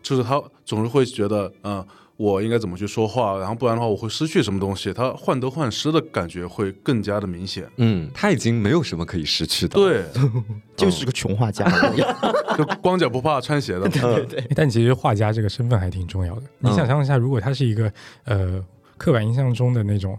[0.02, 1.86] 就是他总是会觉得，嗯。
[2.20, 3.38] 我应该怎么去说话？
[3.38, 4.92] 然后不然的话，我会失去什么东西？
[4.92, 7.66] 他患得患失的感觉会更加的明显。
[7.78, 9.74] 嗯，他已经没有什么可以失去的。
[9.74, 10.04] 对，
[10.76, 11.64] 就是个穷画家，
[12.58, 13.88] 就光脚不怕穿鞋的。
[13.88, 14.46] 对对对。
[14.54, 16.42] 但其实画家这个身份还挺重要的。
[16.58, 17.90] 你想象一下，如果他是一个
[18.24, 18.62] 呃
[18.98, 20.18] 刻板印象中的那种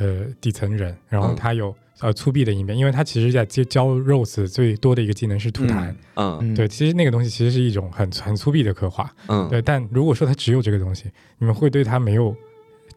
[0.00, 1.72] 呃底层人，然后他有。
[2.00, 9.62] 呃，粗鄙的一面，因为他其实在教教 Rose 最多的一个技能是吐痰，嗯，对，其实那个东西其实是一种很很粗鄙的刻画，嗯，对。
[9.62, 12.36] 但如果说他只有这个东西，你们会对他没有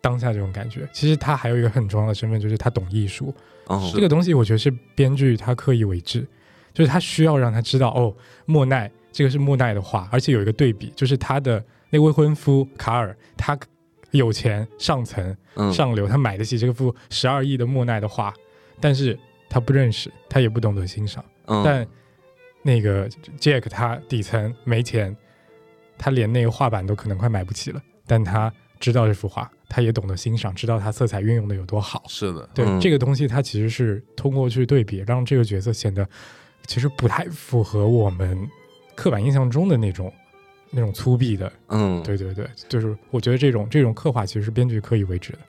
[0.02, 0.86] 当下这种感觉。
[0.92, 3.34] 其实他还有一个很重要的身份，就是他懂艺术。
[3.68, 6.28] 哦，这个东西我觉得是编剧他刻意为之，
[6.74, 8.14] 就是他需要让他知道，哦，
[8.46, 13.58] 莫奈这个是莫奈的画，而且有一个对比，就是他的那未婚夫卡尔，他
[14.12, 15.38] 有钱上层
[15.72, 18.34] 上流，他买得起这个幅十二亿的莫奈的画。
[18.80, 19.18] 但是
[19.50, 21.24] 他不认识，他也不懂得欣赏。
[21.64, 21.86] 但
[22.62, 25.16] 那个 Jack 他底层没钱，
[25.98, 27.82] 他连那个画板都可能快买不起了。
[28.06, 32.04] 但他知道这幅画，他也懂得欣赏，知道他色彩运用的有多好。
[32.08, 36.08] 是的，对这个东西，他其实是通过去对比，让这个角色显得
[36.66, 38.48] 其实不太符合我们
[38.96, 40.14] 刻板印象中的那种
[40.72, 41.52] 那种粗鄙的。
[41.68, 45.40] 嗯，对对对，就是我觉得这种这种刻画其实是编剧刻意为之的。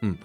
[0.00, 0.16] 嗯。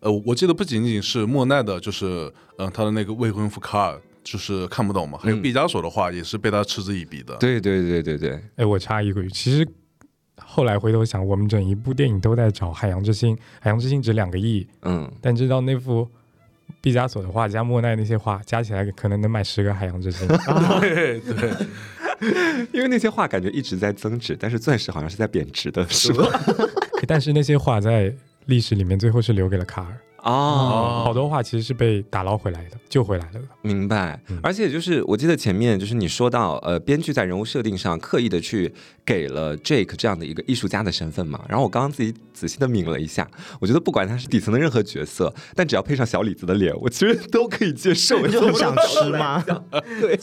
[0.00, 5.18] 呃，我记得不仅仅是莫奈的，就是嗯，他的那个未婚夫卡尔，就是看不懂嘛。
[5.20, 7.36] 还有毕加索的话，也是被他嗤之以鼻的。
[7.38, 8.40] 对对对对对。
[8.56, 9.66] 哎，我插一句，其实
[10.36, 16.08] 后来回头想，我们整一部电影都在找《海洋之心》，《海洋之心》值两个亿，嗯，但知道那幅
[16.80, 20.28] 毕加索的画加莫奈那些画加起来，可能能买十个《海洋之心》。
[20.80, 21.52] 对对，
[22.72, 26.24] 因为那些画感觉一直在增值，但是钻石好像是在贬值的，是吧？
[27.08, 28.14] 但是那些画在。
[28.48, 30.07] 历史里面最后是留给了卡尔。
[30.28, 33.40] 哦，好多话其实是被打捞回来的，救回来了。
[33.62, 38.72] 明白，而且就是我记得前面就是你说到，呃，编剧在人物设定上刻意的去
[39.04, 41.40] 给了 Jake 这样的一个艺术家的身份嘛。
[41.48, 43.26] 然后我刚刚自己仔细的抿了一下，
[43.60, 48.18] 我觉得不管他是底层的任何角色，但只要配上小李子的脸，我其实都可以接受。
[48.28, 49.42] 就很想吃吗？
[50.00, 50.18] 对，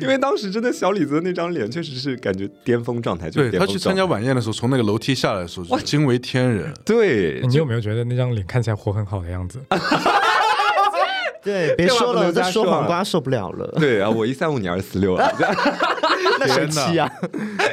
[0.00, 3.28] 因为当时真的小李子的那张脸确实是感觉巅峰状态。
[3.30, 6.72] 对他去参加晚宴的时候，从那个楼梯下来的时候，哇，惊为天人。
[6.84, 9.60] 对你有没有觉得那张脸看起来活很好的样子？
[11.42, 13.72] 对，别说了，这说黄瓜受不了了。
[13.78, 15.30] 对啊，我一三五，你二四六啊，
[16.40, 17.08] 那谁七啊？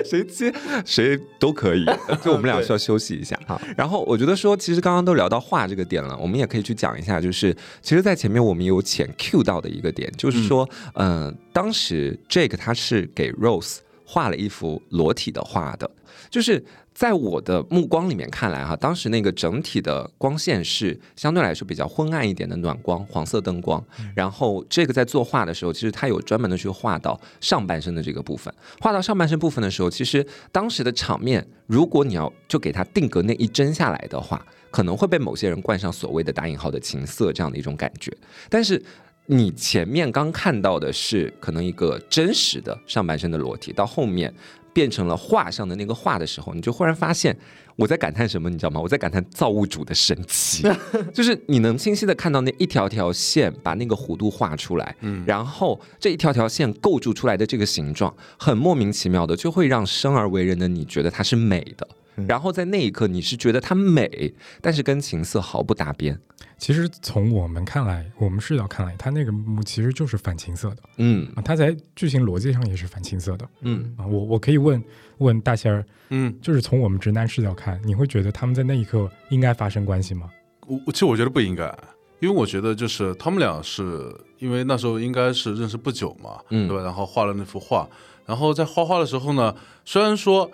[0.05, 0.53] 谁七？
[0.85, 1.83] 谁都可以。
[2.21, 3.35] 就我们俩需要休息一下。
[3.47, 7.51] 好，然后我觉得说，其实刚刚都聊到画这个点了，我们也可以去讲一下，就是
[7.81, 15.89] 其实，在前面我们有浅 Q 到的一个点，就是说，嗯，当时 Jake 他是给 Rose 画了一幅裸体的画的，
[16.29, 16.63] 就是。
[16.93, 23.83] 在我的目光里面看来，哈，当时那个整体的光线是相对来说比较昏暗一点的暖光，黄色灯光。
[24.15, 28.53] 然后这个在作画的时候，其实他有专门的去画到上半身的这个部分。
[28.79, 34.45] 画到上半身部分的时候，其实当时的场面，如果你要就给他定格那一帧下来的话。
[34.73, 38.11] 可能会被某些人冠上所谓的打引号的情色这样的一种感觉。
[38.49, 38.83] 但是
[39.27, 44.33] 你前面刚看到的是可能一个真实的上半身的裸体，到后面。
[44.73, 47.37] 变成了画上的那个画的时候，你就忽然发现
[47.75, 48.81] 我在感叹什么，你知道吗？
[48.81, 50.67] 我在感叹造物主的神奇，
[51.13, 61.87] 就是你能清晰的看到那一条条线把那个弧度画出来，嗯，然后这一条条线构筑出来的这个形状，很莫名其妙的就会让生而为人的你觉得它是美的。
[62.27, 66.19] 然后在那一刻，你是觉得它美，但是跟情色毫不搭边。
[66.63, 70.77] 其实从我们看来，我们视角看来，它那个幕其实就是反情色的。
[70.95, 73.45] 嗯啊，它在剧情逻辑上也是反情色的。
[73.63, 74.81] 嗯啊，我我可以问
[75.17, 80.29] 问大仙儿，嗯，就是从我们直男视角看，你会觉得他们在那一刻应该发生关系吗？
[80.65, 81.65] 我其实我觉得不应该，
[82.21, 86.81] 因为我觉得就是他们俩是因为那时候应该是认识不久嘛，对吧？
[86.81, 87.85] 然后画了那幅画，
[88.25, 90.49] 然后在画画的时候呢，虽然说。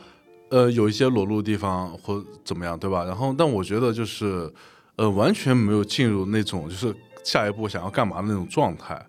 [0.52, 3.04] 呃，有一些裸露的地方或怎么样，对吧？
[3.06, 4.52] 然后，但我觉得就是，
[5.00, 9.02] 呃，完全没有进入那种就是下一步想要干嘛的那种状态。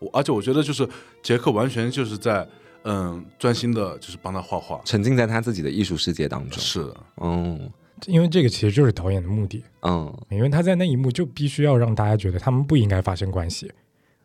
[0.00, 0.86] 我而且我觉得就是
[1.22, 2.44] 杰克完全就是在
[2.82, 6.58] 嗯专心的，就是帮他画画，沉浸在他自己的艺术世界当中。
[6.58, 7.70] 是，嗯，
[8.08, 13.70] 因为这个其实就是导演的目的，嗯，因为他在那一幕就必须要让大家觉得他们不应该发生关系。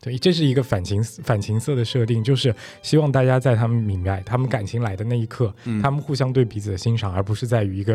[0.04, 7.94] 对，这是一个反情反情色的设定，就是希望大家在他们明白他们感情来的那一刻，他们互相对彼此的欣赏，而不是在于一个，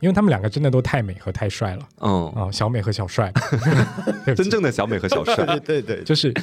[0.00, 1.88] 因为他们两个真的都太美和太帅了。
[2.00, 3.32] 嗯啊，小美和小帅，
[4.34, 6.34] 真正的小美和小帅，对对，就是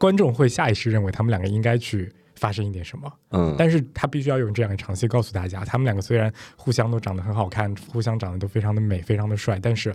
[0.00, 3.12] 观众会下意识认为他们两个应该去发生一点什么。
[3.30, 9.94] 嗯，但是他必须要用这样的场戏告诉大家，他们两个虽然互相都长得很好看，互相长得都非常的美，非常的帅，但是。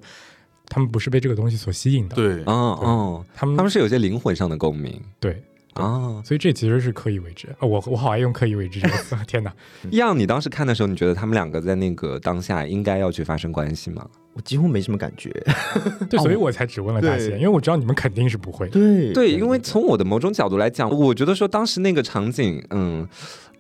[0.68, 5.42] 他们不是被这个东西所吸引的，对，哦哦，他们他们是有些灵魂上的共鸣，对，
[5.74, 7.48] 啊，所以这其实是刻意为之。
[7.60, 9.54] 啊，我我好爱用刻意为之这个词， 天哪！
[9.92, 14.08] 样，你当时看的时候，你觉得他们两个在那个当下应该要去发生关系吗？
[14.34, 15.30] 我几乎没什么感觉，
[16.10, 19.14] 对，所以我才只问了大仙，因为我知道你们肯定是不会，对。
[19.14, 23.08] 对，因为从我的某种角度来讲，我觉得说当时那个场景，嗯。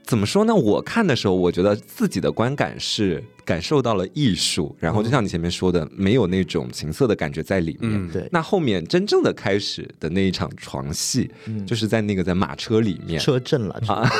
[0.05, 0.53] 怎么说呢？
[0.53, 8.07] 我看的时候，我觉得自己的观感是感受到了艺术，然后就像你前面说的，没有那种情色的感觉在里面。
[8.09, 8.27] 对。
[8.31, 11.29] 那后面真正的开始的那一场床戏，
[11.65, 14.07] 就是在那个在马车里面，车震了啊。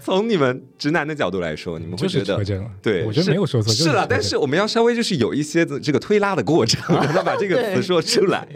[0.00, 2.42] 从你们直男的角度来说，你们会觉得
[2.80, 4.06] 对，我觉得没有说错，是了。
[4.08, 8.46] 但是我们要稍微就是有一些这个推拉的过程，让他把这个词说出来。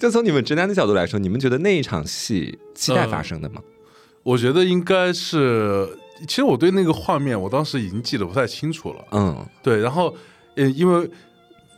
[0.00, 3.60] 就从你们直男的角度来说，你们觉得那一场戏期待发生的吗？
[4.26, 5.88] 我觉得应该是，
[6.26, 9.04] 其实我对那个画面，我当时已经记得不太清楚了。
[9.12, 10.12] 嗯，对，然后，
[10.56, 11.08] 呃，因为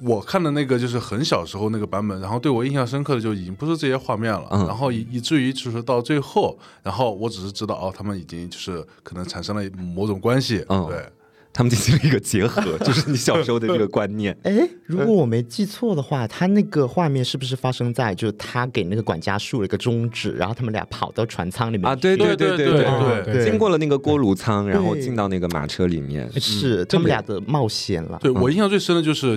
[0.00, 4.48] 我看的那个就是很小时候那个版本，然后对我印象深刻的就已经不是这些画面了。
[4.50, 10.64] 嗯，然后以以至于就是到最后，然后我只是知道哦，他们已经就是可能产生了某种关系。
[10.70, 11.04] 嗯，对。
[11.58, 14.36] 他们进行了一个结合， 就是你小时候的这个观念。
[14.44, 21.96] 哎，如果我没记错的话，他那个画面是不是发生在就是他给那个管家竖了一个中指，然后他们俩跑到船舱里面啊？
[21.96, 28.20] 对对对对对对，经过了那个锅炉舱，然后进到那个马车里面，是他们俩的冒险了。
[28.22, 29.36] 对我印象最深的就是，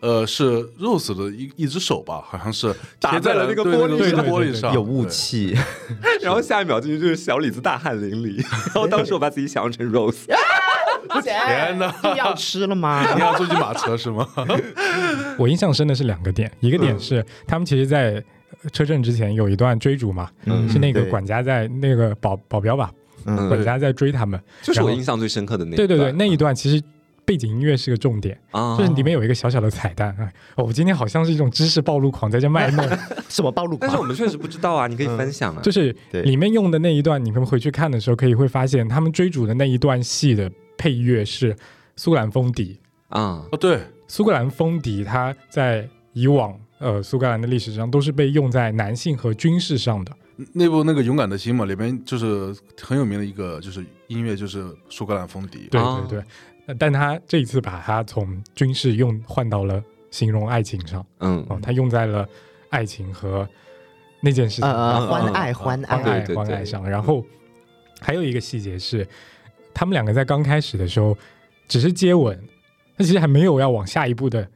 [0.00, 5.56] 呃，是 Rose 的一一只手吧，好像是 打在了那个玻璃上玻璃上，有雾气。
[6.20, 10.26] 然后下一秒进去就是小李子大汗淋漓，然后当时我把自己想象成 Rose。
[11.20, 11.94] 天哪！
[12.16, 13.04] 要吃了吗？
[13.14, 14.26] 你要坐进马车是吗？
[15.38, 18.22] 我印象深的是两个点，一个点是他们其实，在
[18.72, 20.30] 车震之前有一段追逐嘛，
[20.70, 22.90] 是那个管家在那个保保镖吧，
[23.24, 25.76] 管家在追他们，就是我印象最深刻的那。
[25.76, 26.82] 对对对，那一段其实
[27.24, 30.14] 背景音乐是个重点啊，就是里面有一个小小的彩蛋。
[30.56, 32.86] 哦，我今天好像是一种知识暴露狂在这卖弄，
[33.28, 33.80] 什么暴露狂？
[33.80, 35.62] 但是我们确实不知道啊，你可以分享啊。
[35.62, 40.50] 就是里面用的那一段，你们回去看的时候，可以会发现他们追逐的那一段戏的。
[40.82, 41.56] 配乐是
[41.94, 50.12] 苏格兰风笛啊，哦对，苏格兰风笛，它在以往呃苏格兰的历史上都是被用在男性和军事上的。
[50.52, 55.68] 那部那个勇敢的心嘛，里边就是很有名的一个就是音乐，就是苏格兰风笛。
[55.70, 56.18] 对对
[56.66, 62.28] 对，但他这一次把它从军事用换到了形容爱情上，嗯，哦，他用在了
[62.70, 63.48] 爱情和
[64.20, 66.24] 那件事情，欢爱欢爱。
[66.34, 66.84] 欢爱上。
[66.90, 67.24] 然后
[68.00, 69.06] 还有一个细节是。
[69.74, 71.16] 他们两个在刚开始的时候
[71.68, 72.38] 只是接吻，
[72.96, 74.46] 他其实还没有要往下一步的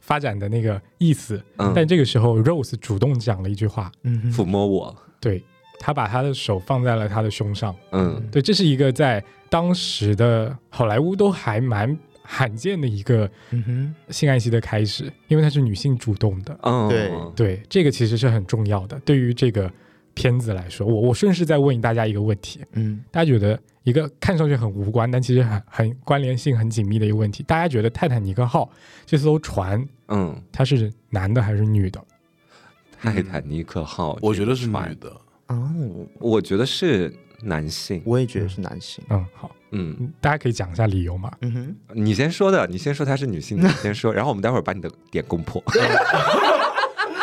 [0.00, 1.42] 发展的那个意思。
[1.74, 5.42] 但这个时候，Rose 主动讲了一句话：“嗯抚摸我。”对，
[5.78, 7.74] 他把他的手放在了他的胸上。
[7.92, 13.30] 嗯，对，这是一个在当时的好莱坞都还蛮罕见的一个
[14.08, 16.58] 性爱戏的开始，因为它是女性主动的。
[16.62, 19.70] 嗯，对对，这个其实是很重要的，对于这个
[20.14, 28.70] 片子来说，我我顺势再问大家一个问题，嗯，大家觉得一个看上去很无关，但其实很很关联性很紧密的一个问题，大家觉得泰坦尼克号
[29.06, 32.02] 这艘船，嗯，它是男的还是女的？
[33.00, 35.10] 泰坦尼克号，我觉得是女的，
[35.46, 35.74] 啊，
[36.20, 41.32] 我觉得是男性，我也觉得是男性，嗯，好，嗯，大家可以讲一下理由嘛？
[41.40, 45.60] 嗯哼，你先说的，你先说她是女性，你先说，然后我们待会儿把你的点攻破。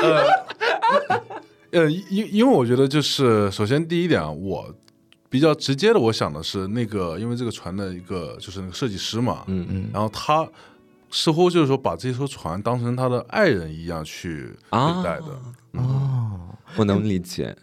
[0.01, 0.23] 呃，
[2.09, 4.73] 因因为我觉得就是首先第一点啊，我
[5.29, 10.47] 比较直接的，我想的是那个，因为这个船的一个就是那个设计师嘛，嗯嗯，然后他
[11.11, 15.41] 似乎就是说把这艘船当成他的爱人一样去对待的，
[15.73, 16.39] 哦，
[16.75, 17.55] 我能理解。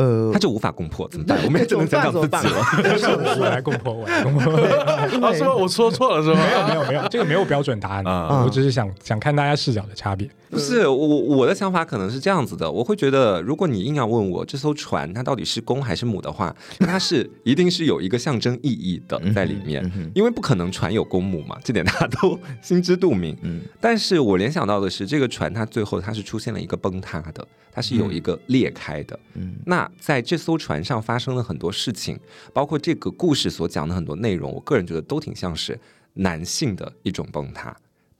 [0.00, 1.38] 呃，他就无法攻破， 怎么办？
[1.44, 3.36] 我们也只能讲讲自己了。
[3.38, 4.52] 我来攻破，我来攻破。
[4.56, 5.54] 啊，是吗？
[5.54, 6.40] 我说错了是吗？
[6.42, 8.42] 没有，没有，没有，这个没有标准答案啊。
[8.44, 10.28] 我只是想想看大家视角的差别。
[10.48, 23.36] 不是我我的想法可能是这样子的，我会觉得，如果你硬要问我这艘船它到底是公还是母的话，那它是一定是有一个象征意义的在里面，因为不可能船有公母嘛，这点大家都心知肚明。
[23.42, 27.46] 嗯，但是我联想到的是，这个船它最后它是出现了一个崩塌的。
[27.72, 32.18] 它是有一个裂开的，嗯，那在这艘船上发生了很多事情，
[32.52, 35.78] 包括这个故事所讲的很多内容，我个人觉得都挺像是
[36.14, 37.76] 男性的一种崩塌，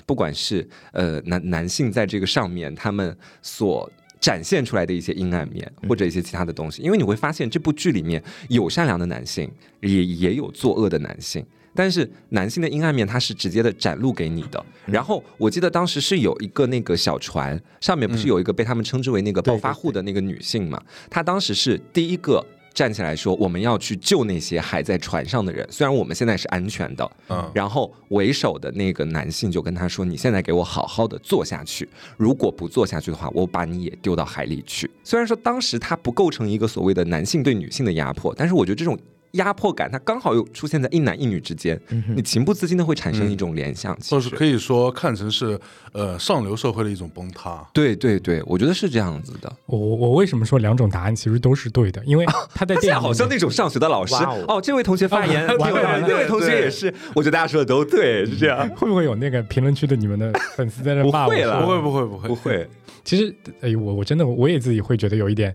[0.06, 3.90] 不管是呃男男性在这个上面他们所
[4.20, 9.50] 展现出来的一些阴暗面，或者一些其他的东西，因为你会发现这部剧里面有善良的男性，
[9.80, 11.44] 也也有作恶的男性。
[11.74, 14.64] 但是男性的阴暗面，它是直接的展露给你的。
[14.86, 20.82] 然后我记得当时是有一个那个小船，上面不是有一个被他们称之为那个暴发户的那个女性嘛？
[21.08, 22.44] 她当时是第一个
[22.74, 27.50] 站起来说：“我们要去救那些还在船上的人，虽然我们现在是安全的。”嗯。
[27.54, 38.98] 然后为首的那个男性就跟他说：“你现在给我好好的坐下去，如果不坐下去的话，我把你也丢到海里去。”虽然说当时他不构成一个所谓的男性对女性的压迫，但是我觉得这种。
[39.32, 41.80] 压迫感，它刚好又出现在一男一女之间，
[42.14, 45.58] 你情不自禁的会产生一种联想，或是可以说看成是
[45.92, 47.64] 呃上流社会的一种崩塌。
[47.72, 49.52] 对对对，我觉得是这样子的。
[49.66, 52.02] 我我为什么说两种答案其实都是对的？
[52.04, 54.14] 因为 他在电影好像那种上学的老师
[54.48, 58.68] 哦，这位同学发言，这位同学也是，我觉得大家说的都对，是这样。
[58.76, 61.30] 会不会有那个评论区的你们的粉丝在那骂我？
[61.30, 62.68] 不会了，不会不会不会不会。
[63.04, 65.54] 其实哎，我我真的我也自己会觉得有一点，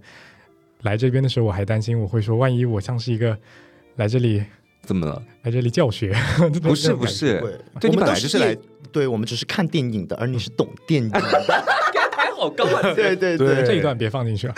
[0.83, 3.37] 来这边的时候我还担心我会说，万一我像是一个。
[3.95, 4.43] 来这里
[4.81, 5.21] 怎么了？
[5.43, 6.13] 来这里教学？
[6.61, 7.41] 不是不是，
[7.79, 8.55] 对你本来就是来，
[8.91, 11.19] 对我们只是看电影的，而你是懂电影的，
[12.11, 12.93] 抬好高啊！
[12.93, 14.53] 对对对，这一段别放进去了，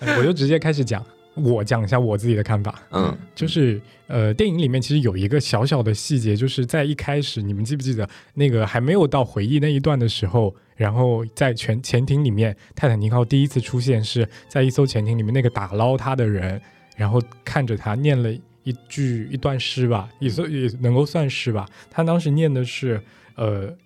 [0.18, 2.74] 我就直接开始讲，我讲一下我自己的看法。
[2.90, 16.60] 嗯，就是呃，电影里面其实有一个小小的细节，就是在一开始，你们记不记得那个还没有到回忆那一段的时候，然后在全潜艇里面，泰坦尼克号第一次出现是在一艘潜艇里面，那个打捞他的人。
[17.02, 18.32] 然后看着他念了
[18.62, 21.68] 一句一段诗吧，也算也能够算诗吧。
[21.90, 23.02] 他当时念的是，
[23.34, 23.76] 呃，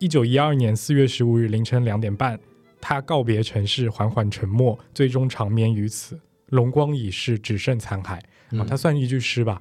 [0.00, 2.36] 一九一二年四月十五日凌晨两点半，
[2.80, 6.18] 他告别城市，缓缓沉没，最终长眠于此。
[6.48, 8.18] 龙光已逝，只剩残骸。
[8.58, 9.56] 啊，他算一句诗吧。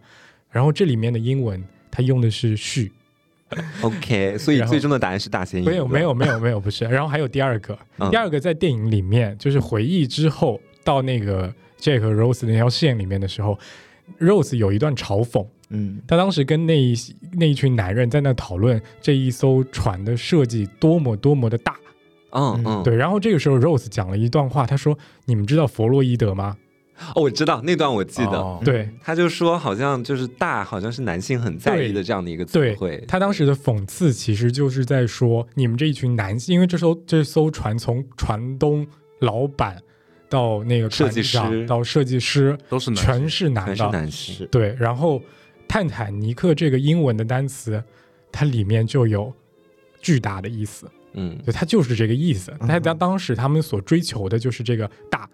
[0.50, 2.92] 然后这里面的英文，他用的是序。
[3.84, 5.66] OK， 所以最终的答案是大写英。
[5.66, 6.84] 没有没有没有没有不是。
[6.86, 7.78] 然后还有第二个，
[8.10, 11.54] 第二个在电影里面就是回忆之后到那个。
[11.80, 13.58] Jack 和 Rose 那条线里面的时候
[14.20, 16.96] ，Rose 有一段嘲讽，嗯，他当时跟那一
[17.34, 21.76] 那一群男人在那讨论这一艘船的设计多么多么的大，
[22.32, 22.96] 嗯嗯，对。
[22.96, 26.58] 然后这个时候 Rose 讲了一段话，他说：“你们知道弗洛伊德吗？”
[27.14, 28.60] 哦，我知道那段，我记得。
[28.64, 33.04] 对，他就说好像就是大，好像是男性很在意的这样的一个词汇。
[33.06, 38.88] 他当时的讽刺其实就是在说你们这一群男性，因为这艘这艘船从船东
[39.20, 39.82] 老板。
[40.30, 44.46] 到那个设计师，到设计师都是全是男的，男士。
[44.48, 45.22] 对，然后
[45.68, 47.84] 泰坦尼克这个英文的单词，
[48.32, 49.34] 它里面就有
[50.02, 50.90] 巨大的意思。
[51.14, 52.54] 嗯，对，它就是这个意思。
[52.68, 55.30] 但当当时他们所追求的就是这个大，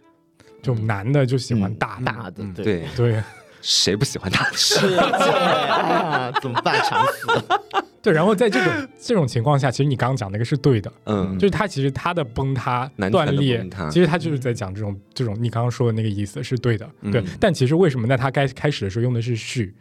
[0.61, 3.23] 就男的就喜欢大大的，对对。
[3.63, 4.43] 谁不喜欢他？
[4.53, 6.83] 是 啊，怎么办？
[6.83, 7.61] 惨死了。
[8.01, 17.23] 对，然后在这种 这种情况下，其实你刚刚讲那个是对的，嗯，就是他其实他的崩塌、断裂，其实他就是在讲这种这种你刚刚说的那个意思是对的，对。
[17.39, 19.73] 但其实为什么在他该开始的时候用的是序？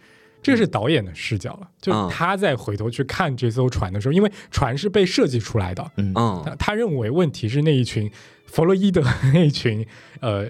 [0.42, 8.10] 这个是导演的视角了，就他在回头去看这艘船的时候，因为船是被设计出来的，嗯，他他认为问题是那一群
[8.46, 9.02] 弗洛伊德
[9.34, 9.86] 那一群
[10.20, 10.48] 呃。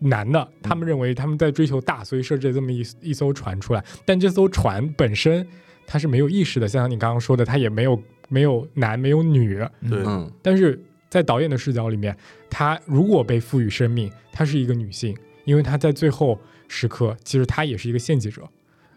[0.00, 3.82] 男的，他们认为他们在追求大，所以设置了这么一一艘船出来。
[4.04, 5.44] 但这艘船本身
[5.86, 9.64] 它是没有意识的，像你刚刚说的，他也没有没有男没有女。
[9.88, 10.02] 对，
[10.42, 10.78] 但是
[11.08, 12.16] 在导演的视角里面，
[12.50, 18.42] 她如果被赋予生命，她是一个女性，因为她在最后时刻，其实她也是一个献祭者。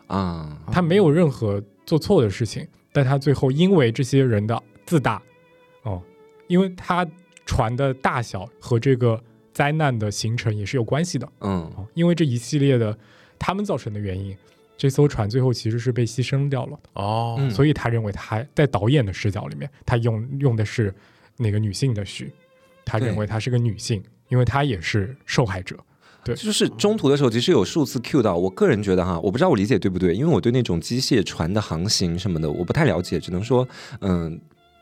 [0.07, 5.21] 啊，她没有任何做错的事情，但她最后因为这些人的自大，
[5.83, 6.01] 哦，
[6.47, 7.07] 因为她
[7.45, 9.21] 船的大小和这个
[9.53, 12.97] 灾难的形成也是有关系的，嗯，因为这一系列的
[13.37, 14.35] 他们造成的原因，
[14.79, 20.91] 这艘船最后其实是被牺牲掉了哦，所以他认为他在导演的视角里面，他用用的是。
[21.41, 22.33] 那个女性的序，
[22.83, 25.77] 他认为她是个女性，因为她也是受害者。
[26.21, 28.35] 对，就是中途的时候，其实有数次 Q 到。
[28.35, 33.65] 我个人觉得哈，我不知道我理解对不对，因为我对那种机械船的航行什么的我不太了解，只能说
[34.01, 34.37] 嗯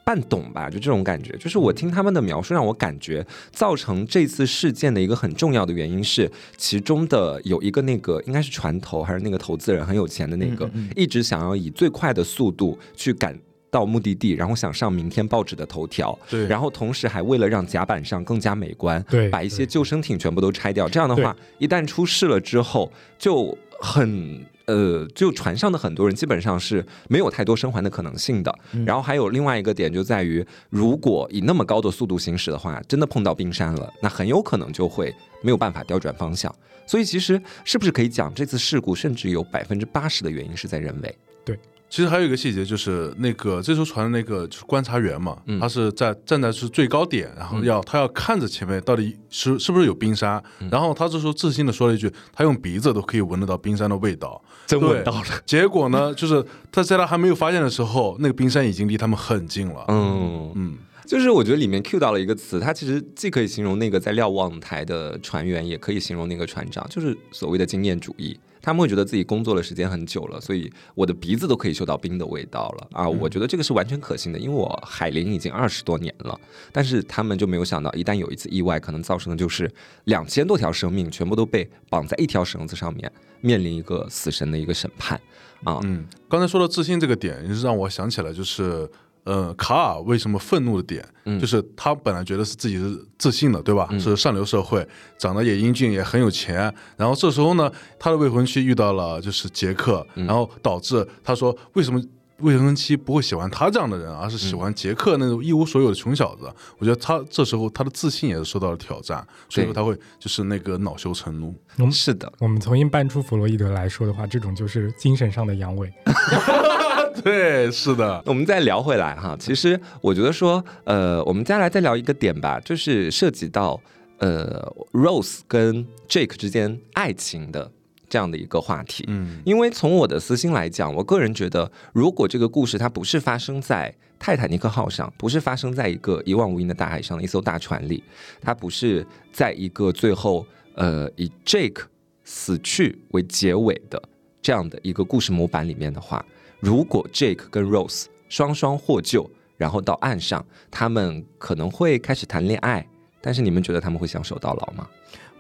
[0.07, 1.35] 半懂吧，就这种感觉。
[1.35, 13.37] 就是我听他们的描述，让我感觉造成这次事件的一个很重要的原因是，其中的有一个那个应该是船头还是那个投资人很有钱的那个，一直想要以最快的速度去赶。
[13.69, 20.87] 到目的地，然后想上明天报纸的头条，对，然后同时还为了让甲板上更加美观，对，把一些救生艇全部都拆掉。
[20.87, 22.89] 这样的话，一旦出事了之后，
[23.19, 28.53] 就很呃，就船上的很多人基本上是没有太多生还的可能性的。
[28.86, 36.53] 然后还有另外一个点就在于，如果以那么高的速度行驶的话，真的碰到冰山了，那很有可能就会没有办法调转方向。
[36.86, 41.18] 所以其实是不是可以讲，这次事故甚至有百分之八十的原因是在人为？
[41.43, 41.59] 对。
[41.89, 55.25] 其实还有一个细节，就是那个这艘船的那个就是观察员嘛，他是在站在是最高点，然后要他要看着前面到底是是不是有冰山，然后他这时候自信的说了一句，他用鼻子都可以闻得到冰山的味道，真闻到了。
[55.45, 59.85] 结果呢， 就是他在他还没有发现的时候，那个冰山已经离他们很近了。
[59.88, 68.38] 嗯嗯，就是我觉得里面 Q 到了一个词，它其实既可以形容那个在瞭望台的船员，也可以形容那个船长，就是所谓的经验主义。
[68.68, 73.07] 他们会觉得自己工作的时间很久了，所以我的鼻子都可以嗅到冰的味道了啊！
[73.07, 76.38] 我觉得这个是完全可信的，因为我海林已经二十多年了。
[76.74, 79.72] 但是他们就没有想到，一旦有一次意外，可能造成的就是
[80.03, 83.09] 两千多条生命全部都被绑在一条绳子上面，
[83.39, 85.18] 面临一个死神的一个审判
[85.63, 85.80] 啊！
[85.84, 88.86] 嗯，刚才说到自信这个点，也是让我想起来，就是。
[89.28, 91.05] 呃，卡尔为什么愤怒的点，
[91.38, 93.89] 就是他本来觉得是自己是自信的，对吧？
[93.99, 96.73] 是上流社会，长得也英俊，也很有钱。
[96.95, 97.69] 然后这时候呢，
[97.99, 102.01] 他的未婚妻遇到了就是杰克，然后导致他说为什么
[102.38, 106.49] 未婚妻不会喜欢他这样的人，而是喜欢杰克那种一无所有的穷小子？
[106.78, 111.53] 我觉得他这时候他的自信也是受到了挑战，所以说他会就是那个恼羞成怒。
[111.91, 115.91] 是的，我们重新搬出弗洛伊德来说的话，这种就是精神上的阳痿。
[117.23, 118.21] 对，是的。
[118.25, 123.79] 我们再聊回来哈，其实我觉得说，呃，我们接下来再聊一个点吧，就是涉及到
[124.19, 127.71] 呃，Rose 跟 Jake 之间爱情的
[128.09, 129.05] 这样的一个话题。
[129.07, 138.03] 嗯，因为从我的私心来讲，我个人觉得，如果这个故事它不是发生在泰坦尼克号上，不是发生在一个一望无垠的大海上的一艘大船里，
[138.41, 140.45] 它不是在一个最后
[140.75, 141.83] 呃以 Jake
[142.23, 144.01] 死去为结尾的
[144.41, 146.25] 这样的一个故事模板里面的话。
[146.59, 152.87] 如果 Jake 跟 Rose 双双获救，然后到岸上，他们可能会开始谈恋爱。
[153.21, 154.87] 但是你们觉得他们会相守到老吗？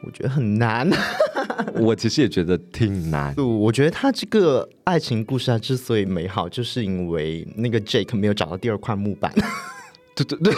[0.03, 0.87] 我觉得很难。
[1.75, 3.35] 我其实也觉得挺难。
[3.35, 9.33] 我觉得他这个爱情故事啊，之所以美好，就是因为那个 Jake 没有找到第二块木板。
[10.15, 10.53] 对对对。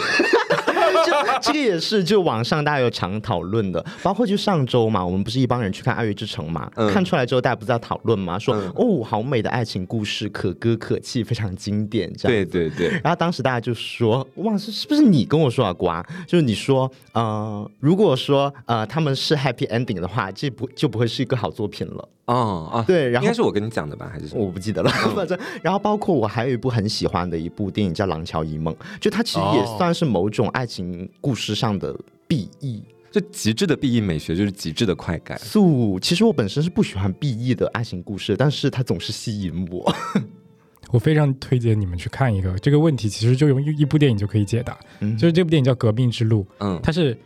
[1.42, 12.36] 这个也是，就网上大家有常讨论的，包括就上周嘛，我们不是一帮人去看《爱乐之城》嘛，看出来之后大家不是在讨论嘛，说哦，好美的爱情故事，可歌可泣，非常经典，这样。
[12.36, 12.88] 对对对。
[13.02, 16.04] 然后当时大家就说，哇，是是不是你跟我说啊，瓜？
[16.26, 22.08] 就是你说，呃，如果说呃他们是 happy ending 的话，这不就不会是一个好作品了。
[22.30, 25.36] 哦啊，对，然后应该是我跟你讲的吧，还是我不记得了， 反正。
[25.62, 31.92] 然后包括我还有一部很喜欢的一部电影叫《廊桥遗梦》，就它其实也算是某种爱情故事上的
[32.28, 35.36] B E，就极致的 B E 美学，就是极致的快感。
[35.40, 39.92] 素，其实我本身是不喜欢 B E 的爱情故事，但是它总是吸引我。
[40.92, 44.78] 我非常推荐你们去看一个这个问题，其实就用一部电影就可以解答，
[45.18, 47.16] 就是这部电影叫《革命之路》，嗯，它是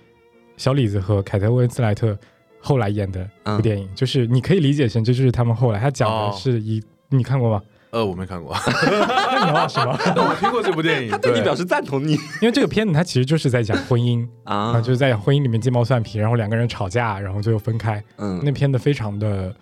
[0.56, 2.18] 小李子和凯特温斯莱特。
[2.66, 7.62] 后来演的一部电影，就是你可以理解成这就是他们后来，他讲的是一，你看过吗？
[7.90, 8.56] 呃，我没看过。
[8.66, 9.92] 那你话什么？
[10.16, 18.02] 我听过这部电影，他对你表示赞同你，因为这个片子它其实就是在讲婚姻啊，就是在讲婚姻里面鸡毛蒜皮，然后两个人吵架，然后最后分开。
[18.16, 19.54] 嗯，那片子非常的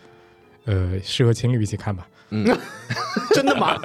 [0.66, 2.06] 呃适合情侣一起看吧。
[2.30, 2.46] 嗯，
[3.34, 3.76] 真的吗？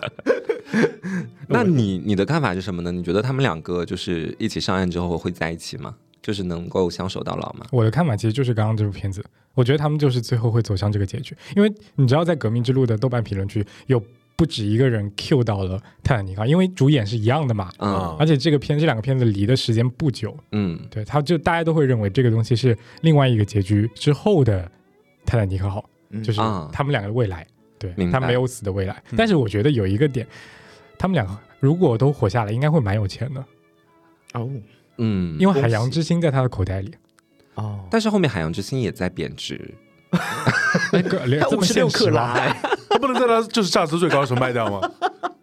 [1.50, 2.92] 那你你的看法是什么呢？
[2.92, 5.96] 你觉得他们两个就是一起上岸之后会在一起吗？
[6.22, 7.66] 就是能够相守到老吗？
[7.72, 14.02] 我的看法其实就是刚刚这部片子，我觉得他们就是最后会走向这个结局，因为你知道，在《革命之路》的豆瓣评论区有
[14.36, 24.70] 不止一个人 Q 到了泰坦尼克，因为主演是一样的嘛，嗯，而且这个片这两个片子离的时间不久，嗯，对，他就大家都会认为这个东西是另外一个结局之后的
[25.26, 25.84] 泰坦尼克号，
[26.24, 26.40] 就是
[26.72, 27.48] 他们两个的未来，
[27.80, 29.02] 对，他没有死的未来。
[29.16, 30.28] 但是我觉得有一个点，
[31.00, 33.44] 他们两个如果都活下来，应该会蛮有钱的，
[34.34, 34.48] 哦，
[34.98, 36.94] 嗯，因为海洋之心在他的口袋里，
[37.56, 39.74] 哦，但是后面海洋之心也在贬值。
[40.92, 41.20] 那个
[41.56, 42.34] 五十六克拉，
[42.90, 44.82] 他不能在他就是价值最高的时候卖掉吗？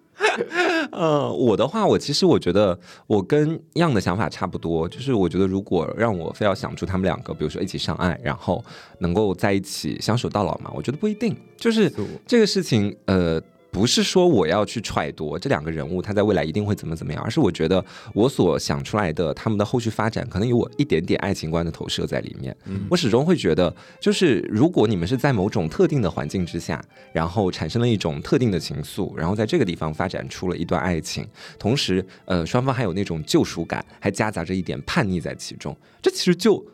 [0.91, 8.65] 呃，我的话，我其实我觉得我跟样的想法差不多，就是我觉得如果让我非要想出他们两个，比如说一起上岸，然后
[8.99, 11.93] 能够在一起相守到老嘛，我觉得不一定，就是
[12.27, 13.41] 这个事情，呃。
[13.75, 22.57] 不是说我要去揣度这两个人物他在未来一定会怎么怎么样，而是我觉得我所想出来的他们的后续发展，可能有我一点点爱情观的投射在里面。
[22.89, 26.81] 我始终会觉得，就是如果你们是在某种特定的环境之下，
[27.13, 31.27] 然后产生了一种特定的情愫，然后在这个地方发展出了一段爱情，
[31.59, 36.65] 同时呃双方还有那种救赎感，还夹杂着一点叛逆在其中，这其实就。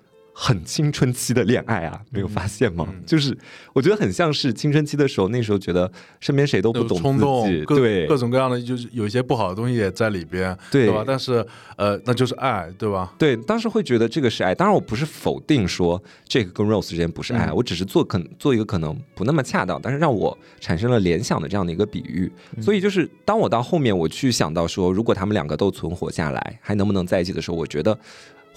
[0.43, 2.89] 很青春期的恋爱啊，没有发现吗？
[3.05, 3.37] 就是
[3.75, 11.05] 我觉得很像是青春期的时候，那时候觉得身边谁都不懂自己，对各种各样的，就是有一些不好的东西也在里边，对吧？
[11.07, 13.13] 但是呃，那就是爱，对吧？
[13.19, 14.55] 对，当时会觉得这个是爱。
[14.55, 22.33] 当然，我不是否定说这个跟 Rose 之间不是爱，我只是做可做一个可能不那么恰当，但是让我产生了联想的这样的一个比喻。
[22.63, 27.99] 所以就是当我到后面我去想到说，如果他们两个都存活下来，还能不能在一起的时候，我觉得。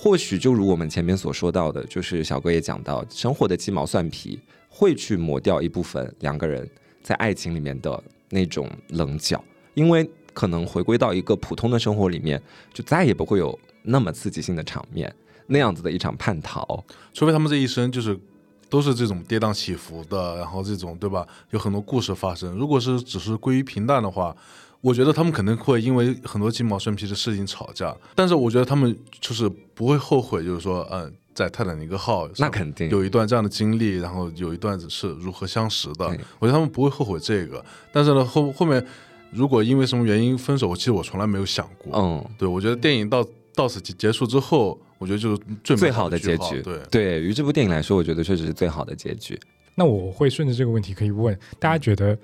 [0.04, 4.38] 或许就如我们前面所说到的，就是小哥也讲到，生活的鸡毛蒜皮
[4.68, 6.70] 会去磨掉一部分两个人
[7.01, 9.41] 在爱情里面的那种棱角，
[9.76, 12.41] 因为可能回归到一个普通的生活里面，
[12.74, 15.10] 就再也不会有那么刺激性的场面，
[15.47, 16.84] 那样子的一场叛逃，
[17.14, 18.20] 除非他们这一生就是
[18.68, 21.26] 都是这种跌宕起伏的，然后这种对吧？
[21.51, 22.54] 有很多故事发生。
[22.58, 24.36] 如果是只是归于平淡的话。
[24.84, 36.06] 我觉得他们可能会因为很多鸡毛蒜皮的事情吵架，但是我觉得他们就是不会后悔，就是说，嗯，在泰坦尼克号那肯定有一段这样的经历，然后有一段子是如何相识的。
[36.38, 37.64] 我觉得他们不会后悔这个。
[37.94, 38.86] 但是呢，后后面
[39.32, 41.98] 如果因为什么原因分手，其实我从来没有想过。
[41.98, 43.26] 嗯，对，我觉得电影到
[43.56, 46.62] 到此结束之后，我觉得就是最最好的结局。
[46.62, 49.40] 对，对于这部电影来说，我觉得确实是最好的结局。
[49.76, 52.18] 那我会顺着这个问题可以问大家：觉得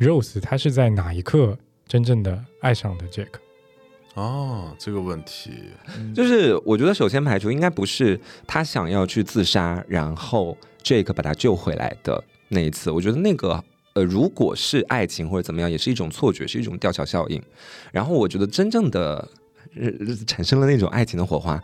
[0.00, 1.56] Rose 他是在哪一刻？
[1.90, 3.26] 真正的爱上的 Jack，
[4.14, 5.50] 哦，这个问题
[6.14, 12.92] 就是我觉得首先排除应该不是他想要去自杀，然后 Jack 把他救回来的那一次。
[12.92, 13.60] 我觉得那个
[13.94, 17.42] 呃，如果是爱情或者怎么样，也是一种错觉，是一种吊桥效应。
[17.90, 19.28] 然后我觉得真正的
[20.28, 21.60] 产生了那种爱情的火花，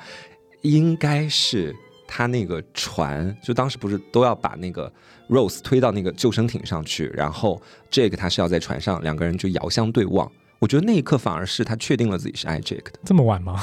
[0.62, 1.72] 应该是
[2.07, 4.92] 他那个船，就当时不是都要把那个。
[5.28, 10.30] Rose 推到那个救生艇上去，然后 Jake 他是要在船上，两个人就遥相对望。
[10.61, 12.92] 我觉得那一刻反而是他确定了自己是爱 Jake 的。
[13.04, 13.61] 这么晚吗？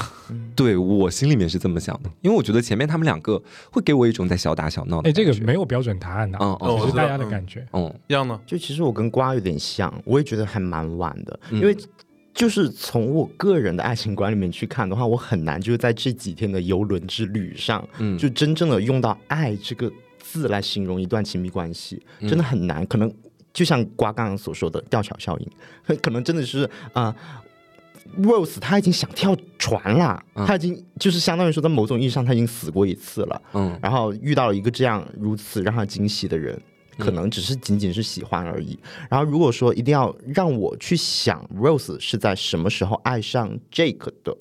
[0.54, 3.42] 对我心里面是这么想的，因为我觉得前面他们两个
[3.72, 5.08] 会给我一种在小打小闹的。
[5.08, 7.66] 哎，这个没有标准答案的，嗯，只是大家的感觉。
[7.72, 8.38] 嗯，一样呢？
[8.44, 11.74] 就其实我跟瓜有点像，我也觉得还蛮晚的，因为
[12.34, 19.90] 就是从我个人的爱情观里面去看的话，我很难就是在这几天的游轮之旅上，嗯，就真正的用到爱这个。
[20.26, 23.12] 字来形容一段亲密关系真的很难，可能
[23.52, 27.14] 就像瓜刚刚所说的吊桥效应，可能真的是啊
[28.18, 36.60] ，Rose 他已经想跳船了，他已经就是相当于说在某种意义上他已经死过一次了，嗯，然后遇到了一个这样如此让他惊喜的人，
[36.98, 38.78] 可能只是仅仅是喜欢而已。
[39.10, 44.36] 然后如果说一定要让我去想 Rose 是在什么时候爱上 Jake 的，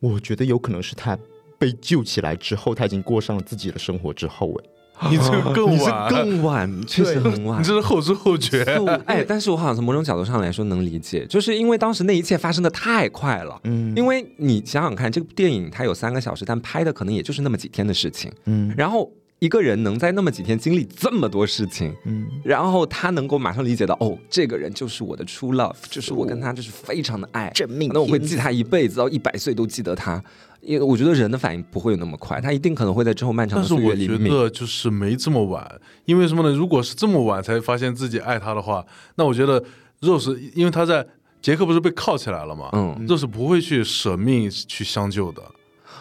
[0.00, 1.18] 我觉得有可能是他
[1.58, 4.68] 被救起来之后，他已经过上了自己的生活之后，哎。
[5.10, 7.60] 你这个更晚，更晚，确实很晚。
[7.60, 8.62] 你这是后知后觉。
[9.04, 13.58] 哎，但是我好像从某种角度上来说能理解，就是因为当时那一切发生的太快了。
[13.64, 18.30] 嗯，因为你想想看，这部电影它有三个小时，但拍的可能也就是那么几天的事情。
[18.44, 19.10] 嗯，然后
[19.42, 30.22] 一个人能在那么几天经历这么多事情，嗯，然后他能够马上理解到，哦，这个人就是我的 true love，就是我跟他就是非常的爱，真命，那我会记他一辈子，到一百岁都记得他。
[30.60, 34.10] 因为我觉得人的反应不会有那么快，他一定可能会在之后漫长的岁月里面。
[34.10, 36.56] 但是我觉得就是没这么晚，因为什么呢？
[36.56, 38.86] 如果是这么晚才发现自己爱他的话，
[39.16, 39.60] 那我觉得
[40.02, 41.04] Rose，因为他在
[41.40, 45.42] 杰克不是被铐起来了嘛，嗯，Rose 不会去舍命去相救的，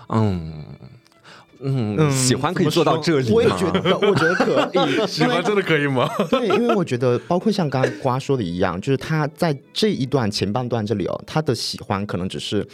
[0.09, 0.63] 嗯
[1.63, 6.09] 嗯，喜欢可以做到这里我也觉得，我觉得可以， 喜欢真的可以吗？
[6.29, 12.67] 对，因为我觉得，包括像刚刚瓜说的一样，就是他在这一段前半段这里哦，他的喜欢可能只是。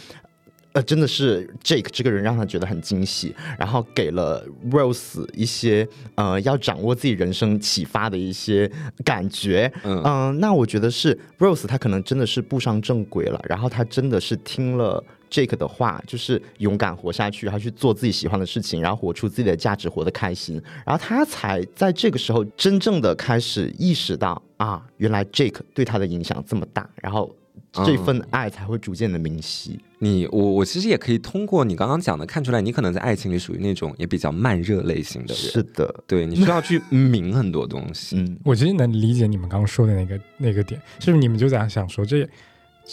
[0.74, 8.70] 呃，真的是 Jake 这个人让他觉得很惊喜，然后给了 Rose 一些呃要掌握自己人生启发的一些
[9.02, 9.72] 感觉。
[9.82, 27.34] 嗯，那我觉得是 Rose 他可能真的是步上正轨了，然后他真的是听了 Jake 的话，就是勇敢活下去，然后去做自己喜欢的事情，然后活出自己的价值，活得开心，然后他才在这个时候真正的开始意识到啊，原来 Jake 对他的影响这么大，然后。
[27.70, 29.78] 这份爱才会逐渐的明晰。
[29.98, 35.36] 你我我其实也可以通过你刚刚讲的看出来，你可能在爱情里属于那种也比较慢热类型的人。
[35.36, 38.16] 是的，对你需要去明很多东西。
[38.16, 42.26] 嗯，我其实能理解你们刚刚说的那个那个点，是不是你们就在想说，这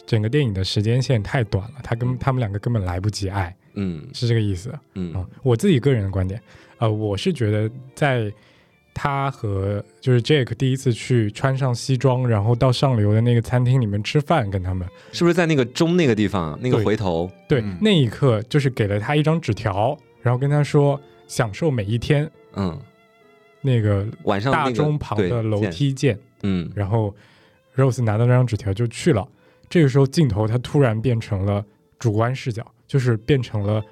[0.06, 3.56] 整个电影的时间线太短了，他跟他们两个根本来不及爱。
[3.76, 4.74] 嗯，是这个意思。
[4.94, 6.42] 嗯，我自己个人的观点，
[6.78, 8.32] 呃，我是觉得在。
[8.98, 17.30] 他和就是 Jake 第一次去穿上西装，然后到上流的那个餐厅里面吃饭，跟他们是不是在那个钟那个地方那个回头？
[17.46, 22.32] 对，那一刻就是给了他一张纸条，然后跟他说享受每一天。
[22.54, 22.80] 嗯，
[23.60, 26.18] 那个晚上大钟旁的楼梯见。
[26.44, 27.14] 嗯，然后
[27.76, 29.28] Rose 拿到那张纸条就去了。
[29.70, 31.66] 这个时候镜头它突然变成了
[32.00, 33.84] 主观视角，就是变成了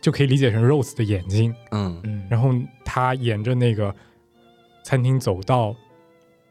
[0.00, 1.54] 就可以理解成 Rose 的眼睛。
[1.70, 2.50] 嗯嗯，然后
[2.84, 3.94] 他沿着那个。
[4.88, 5.74] 餐厅走到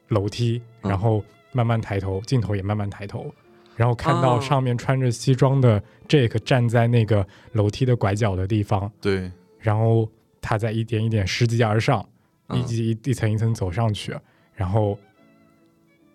[0.09, 1.23] 楼梯，然后
[1.53, 3.33] 慢慢抬头，镜头也慢慢抬头，
[3.77, 8.91] 然后看到上面穿着西装的 Jake 站在那个楼梯的拐角的地方。
[8.99, 10.11] 对，然后
[10.41, 12.05] 他在一点一点拾级而上，
[12.53, 14.13] 一级一层一层走上去，
[14.53, 14.99] 然后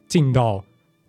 [0.06, 0.62] 进到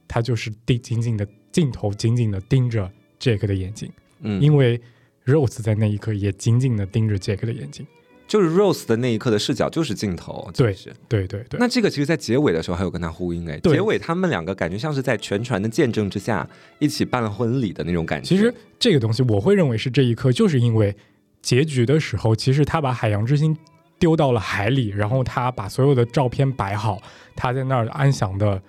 [0.08, 2.90] 他就是地紧紧的镜头紧紧的盯着
[3.20, 3.92] Jake 的眼睛，
[4.22, 4.80] 嗯，因为
[5.26, 7.86] Rose 在那一刻也紧紧的盯着 Jake 的眼睛。
[8.28, 10.74] 就是 Rose 的那一刻的视角就是镜头，对，
[11.10, 11.60] 对对对。
[11.60, 16.48] 那这个其实，在结尾的时候还有跟他呼应哎，结尾他们两个感觉像是在全船的见证之下
[16.80, 18.30] 一起办了婚礼的那种感觉。
[18.30, 20.96] 其实这个东西，我会认为是这一刻，就是因为
[21.42, 23.58] 结局的时候，其实他把海洋之心
[24.00, 27.02] 丢到了海里，然后他把所有的照片摆好，
[27.36, 28.64] 他在那儿安详的。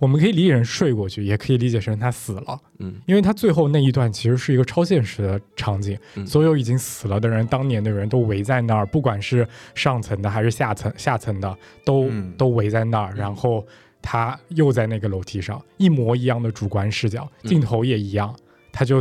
[0.00, 2.58] 我们可以理解成睡过去，也可以理解成他死了。
[2.78, 5.96] 嗯，因为他最后那一段其实是一个超现实的场景，
[6.26, 13.14] 所有已经死了的人，当年的人都围在那儿，不管是上层的还是下层下层的，都都围在那儿。
[13.14, 13.64] 然后
[14.02, 18.34] 他又在那个楼梯上，一模一样的主观视角，镜头也一样，
[18.72, 19.00] 他就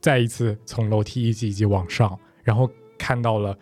[0.00, 3.58] 再一次从楼梯一级一级往上，然后看到了。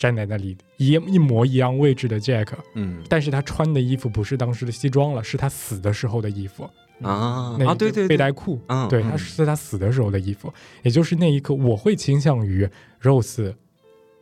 [0.00, 6.68] 站在那里一一模一样位置的 Jack，嗯，但是他穿的衣服不是当时的西装了，是他死的时候的衣服。
[7.00, 10.52] 啊啊对对背带裤，嗯，对，他是他死的时候的衣服，
[10.82, 12.68] 也就是那一刻，我会倾向于
[13.00, 13.54] Rose，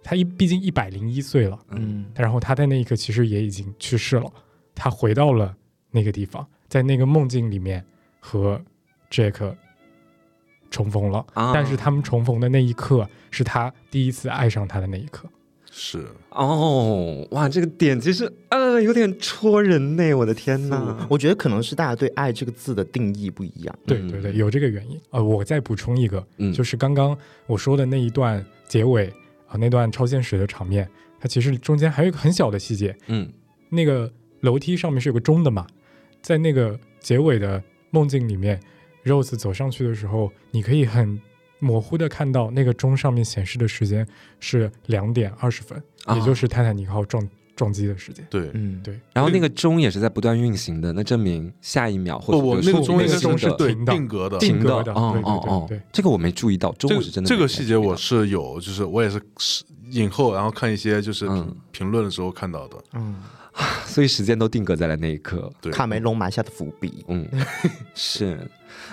[0.02, 4.30] 他一毕竟一百零一岁了，嗯，然后他在那一刻其实也已经去世了，
[4.74, 5.56] 他回到了
[5.90, 7.82] 那个地方，在那个梦境里面
[8.20, 8.62] 和
[9.10, 9.54] Jack
[10.70, 15.26] 重逢了，但是他们重逢的那一刻是他第一次爱上他的那一刻。
[15.78, 21.06] 是哦，哇，这个点其实呃有点戳人呢，我的天哪！
[21.10, 23.78] 我觉得可能是大家对“爱”这个字的定义不一样。
[23.84, 24.98] 对对对，有这个原因。
[25.10, 27.16] 呃，我再补充一个，就是刚刚
[27.46, 29.12] 我说的那一段结尾
[29.48, 30.88] 啊，那段超现实的场面，
[31.20, 32.96] 它其实中间还有一个很小的细节。
[33.08, 33.30] 嗯，
[33.68, 34.10] 那个
[34.40, 35.66] 楼梯上面是有个钟的嘛，
[36.22, 38.58] 在那个结尾的梦境里面
[39.04, 41.20] ，Rose 走上去的时候，你可以很。
[41.58, 44.06] 模糊的看到那个钟上面显示的时间
[44.40, 45.82] 是两点二十分，
[46.14, 48.26] 也就是泰坦尼克号撞撞击的时间。
[48.28, 48.98] 对，嗯，对。
[49.12, 54.92] 然后那个钟也是在不断运行的，那证明下一秒或者那个钟那个钟是定定格的，定格的。
[54.92, 57.28] 哦哦哦，这个我没注意到，钟是真的。
[57.28, 59.20] 这个细节我是有，就是我也是
[59.90, 61.26] 影后，然后看一些就是
[61.70, 62.76] 评论的时候看到的。
[62.94, 63.16] 嗯。
[63.86, 67.02] 所以时间都定格在了那一刻，卡梅隆埋下的伏笔。
[67.08, 67.26] 嗯，
[67.94, 68.38] 是。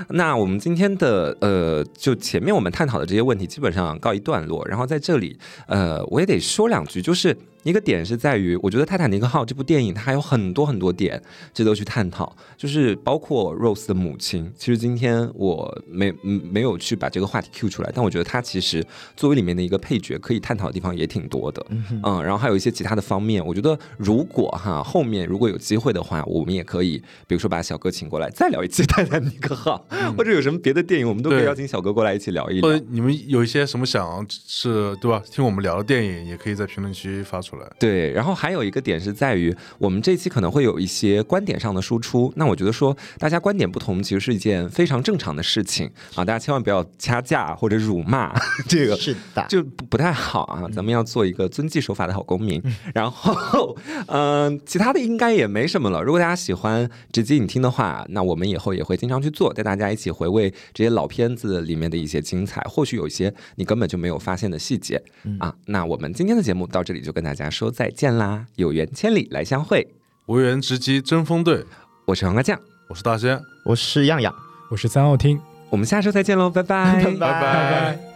[0.09, 4.65] 那我们今天的呃，就前面我们探讨的这些问题，基本上告一段落。
[4.67, 7.35] 然后在这里，呃，我也得说两句，就是。
[7.63, 11.23] 一个点是在于，我觉得《泰坦尼克号》这部电影它还有很多很多点
[11.53, 14.51] 值得去探讨，就是包括 Rose 的母亲。
[14.57, 21.65] 其实今天我没没有去把这个话题 Q 出来，但我觉得它其实作为里面的一个配角，可以探讨的地方也挺多的。
[22.03, 29.72] 嗯，然后还有一些其他的方面，我觉得如果哈后面如果有机会的话，我们也可以，比如说把小哥请过来再聊一期《泰坦尼克号》，
[30.17, 32.61] 或者有什么别的电影，我们都可以邀请小哥过来一起聊一聊。
[32.61, 35.21] 或者你们有一些什么想是对吧？
[35.29, 37.67] 听我们聊的电影，也可以在评论区发出来。
[37.79, 42.31] 对，然后还有一个点是在于，我们这期可能会有一些观点上的输出。
[42.35, 46.25] 那我觉得说，大家观点不同，其实是一件非常正常的事情啊。
[46.25, 48.33] 大家千万不要掐架或者辱骂，
[48.67, 50.67] 这个是的，就不不太好啊。
[50.73, 52.61] 咱们要做一个遵纪守法的好公民。
[52.93, 56.01] 然后，嗯，其他的应该也没什么了。
[56.01, 59.52] 如果大家喜欢直接你听的话，那我们以后也会经常去做。
[59.53, 65.01] 带大家一起回味这些老片子里面的一些精彩，或许有一些你根本就没有发现的细节
[65.39, 65.53] 啊。
[65.67, 68.45] 那我们今天的节目到这里就跟大家说再见啦！
[68.55, 69.87] 有缘千里来相会，
[70.25, 71.63] 无缘直击争锋队。
[72.05, 74.33] 我是黄瓜酱，我是大仙，我是样样，
[74.69, 75.39] 我是三奥听。
[75.69, 78.12] 我们下周再见喽， 拜拜，拜拜。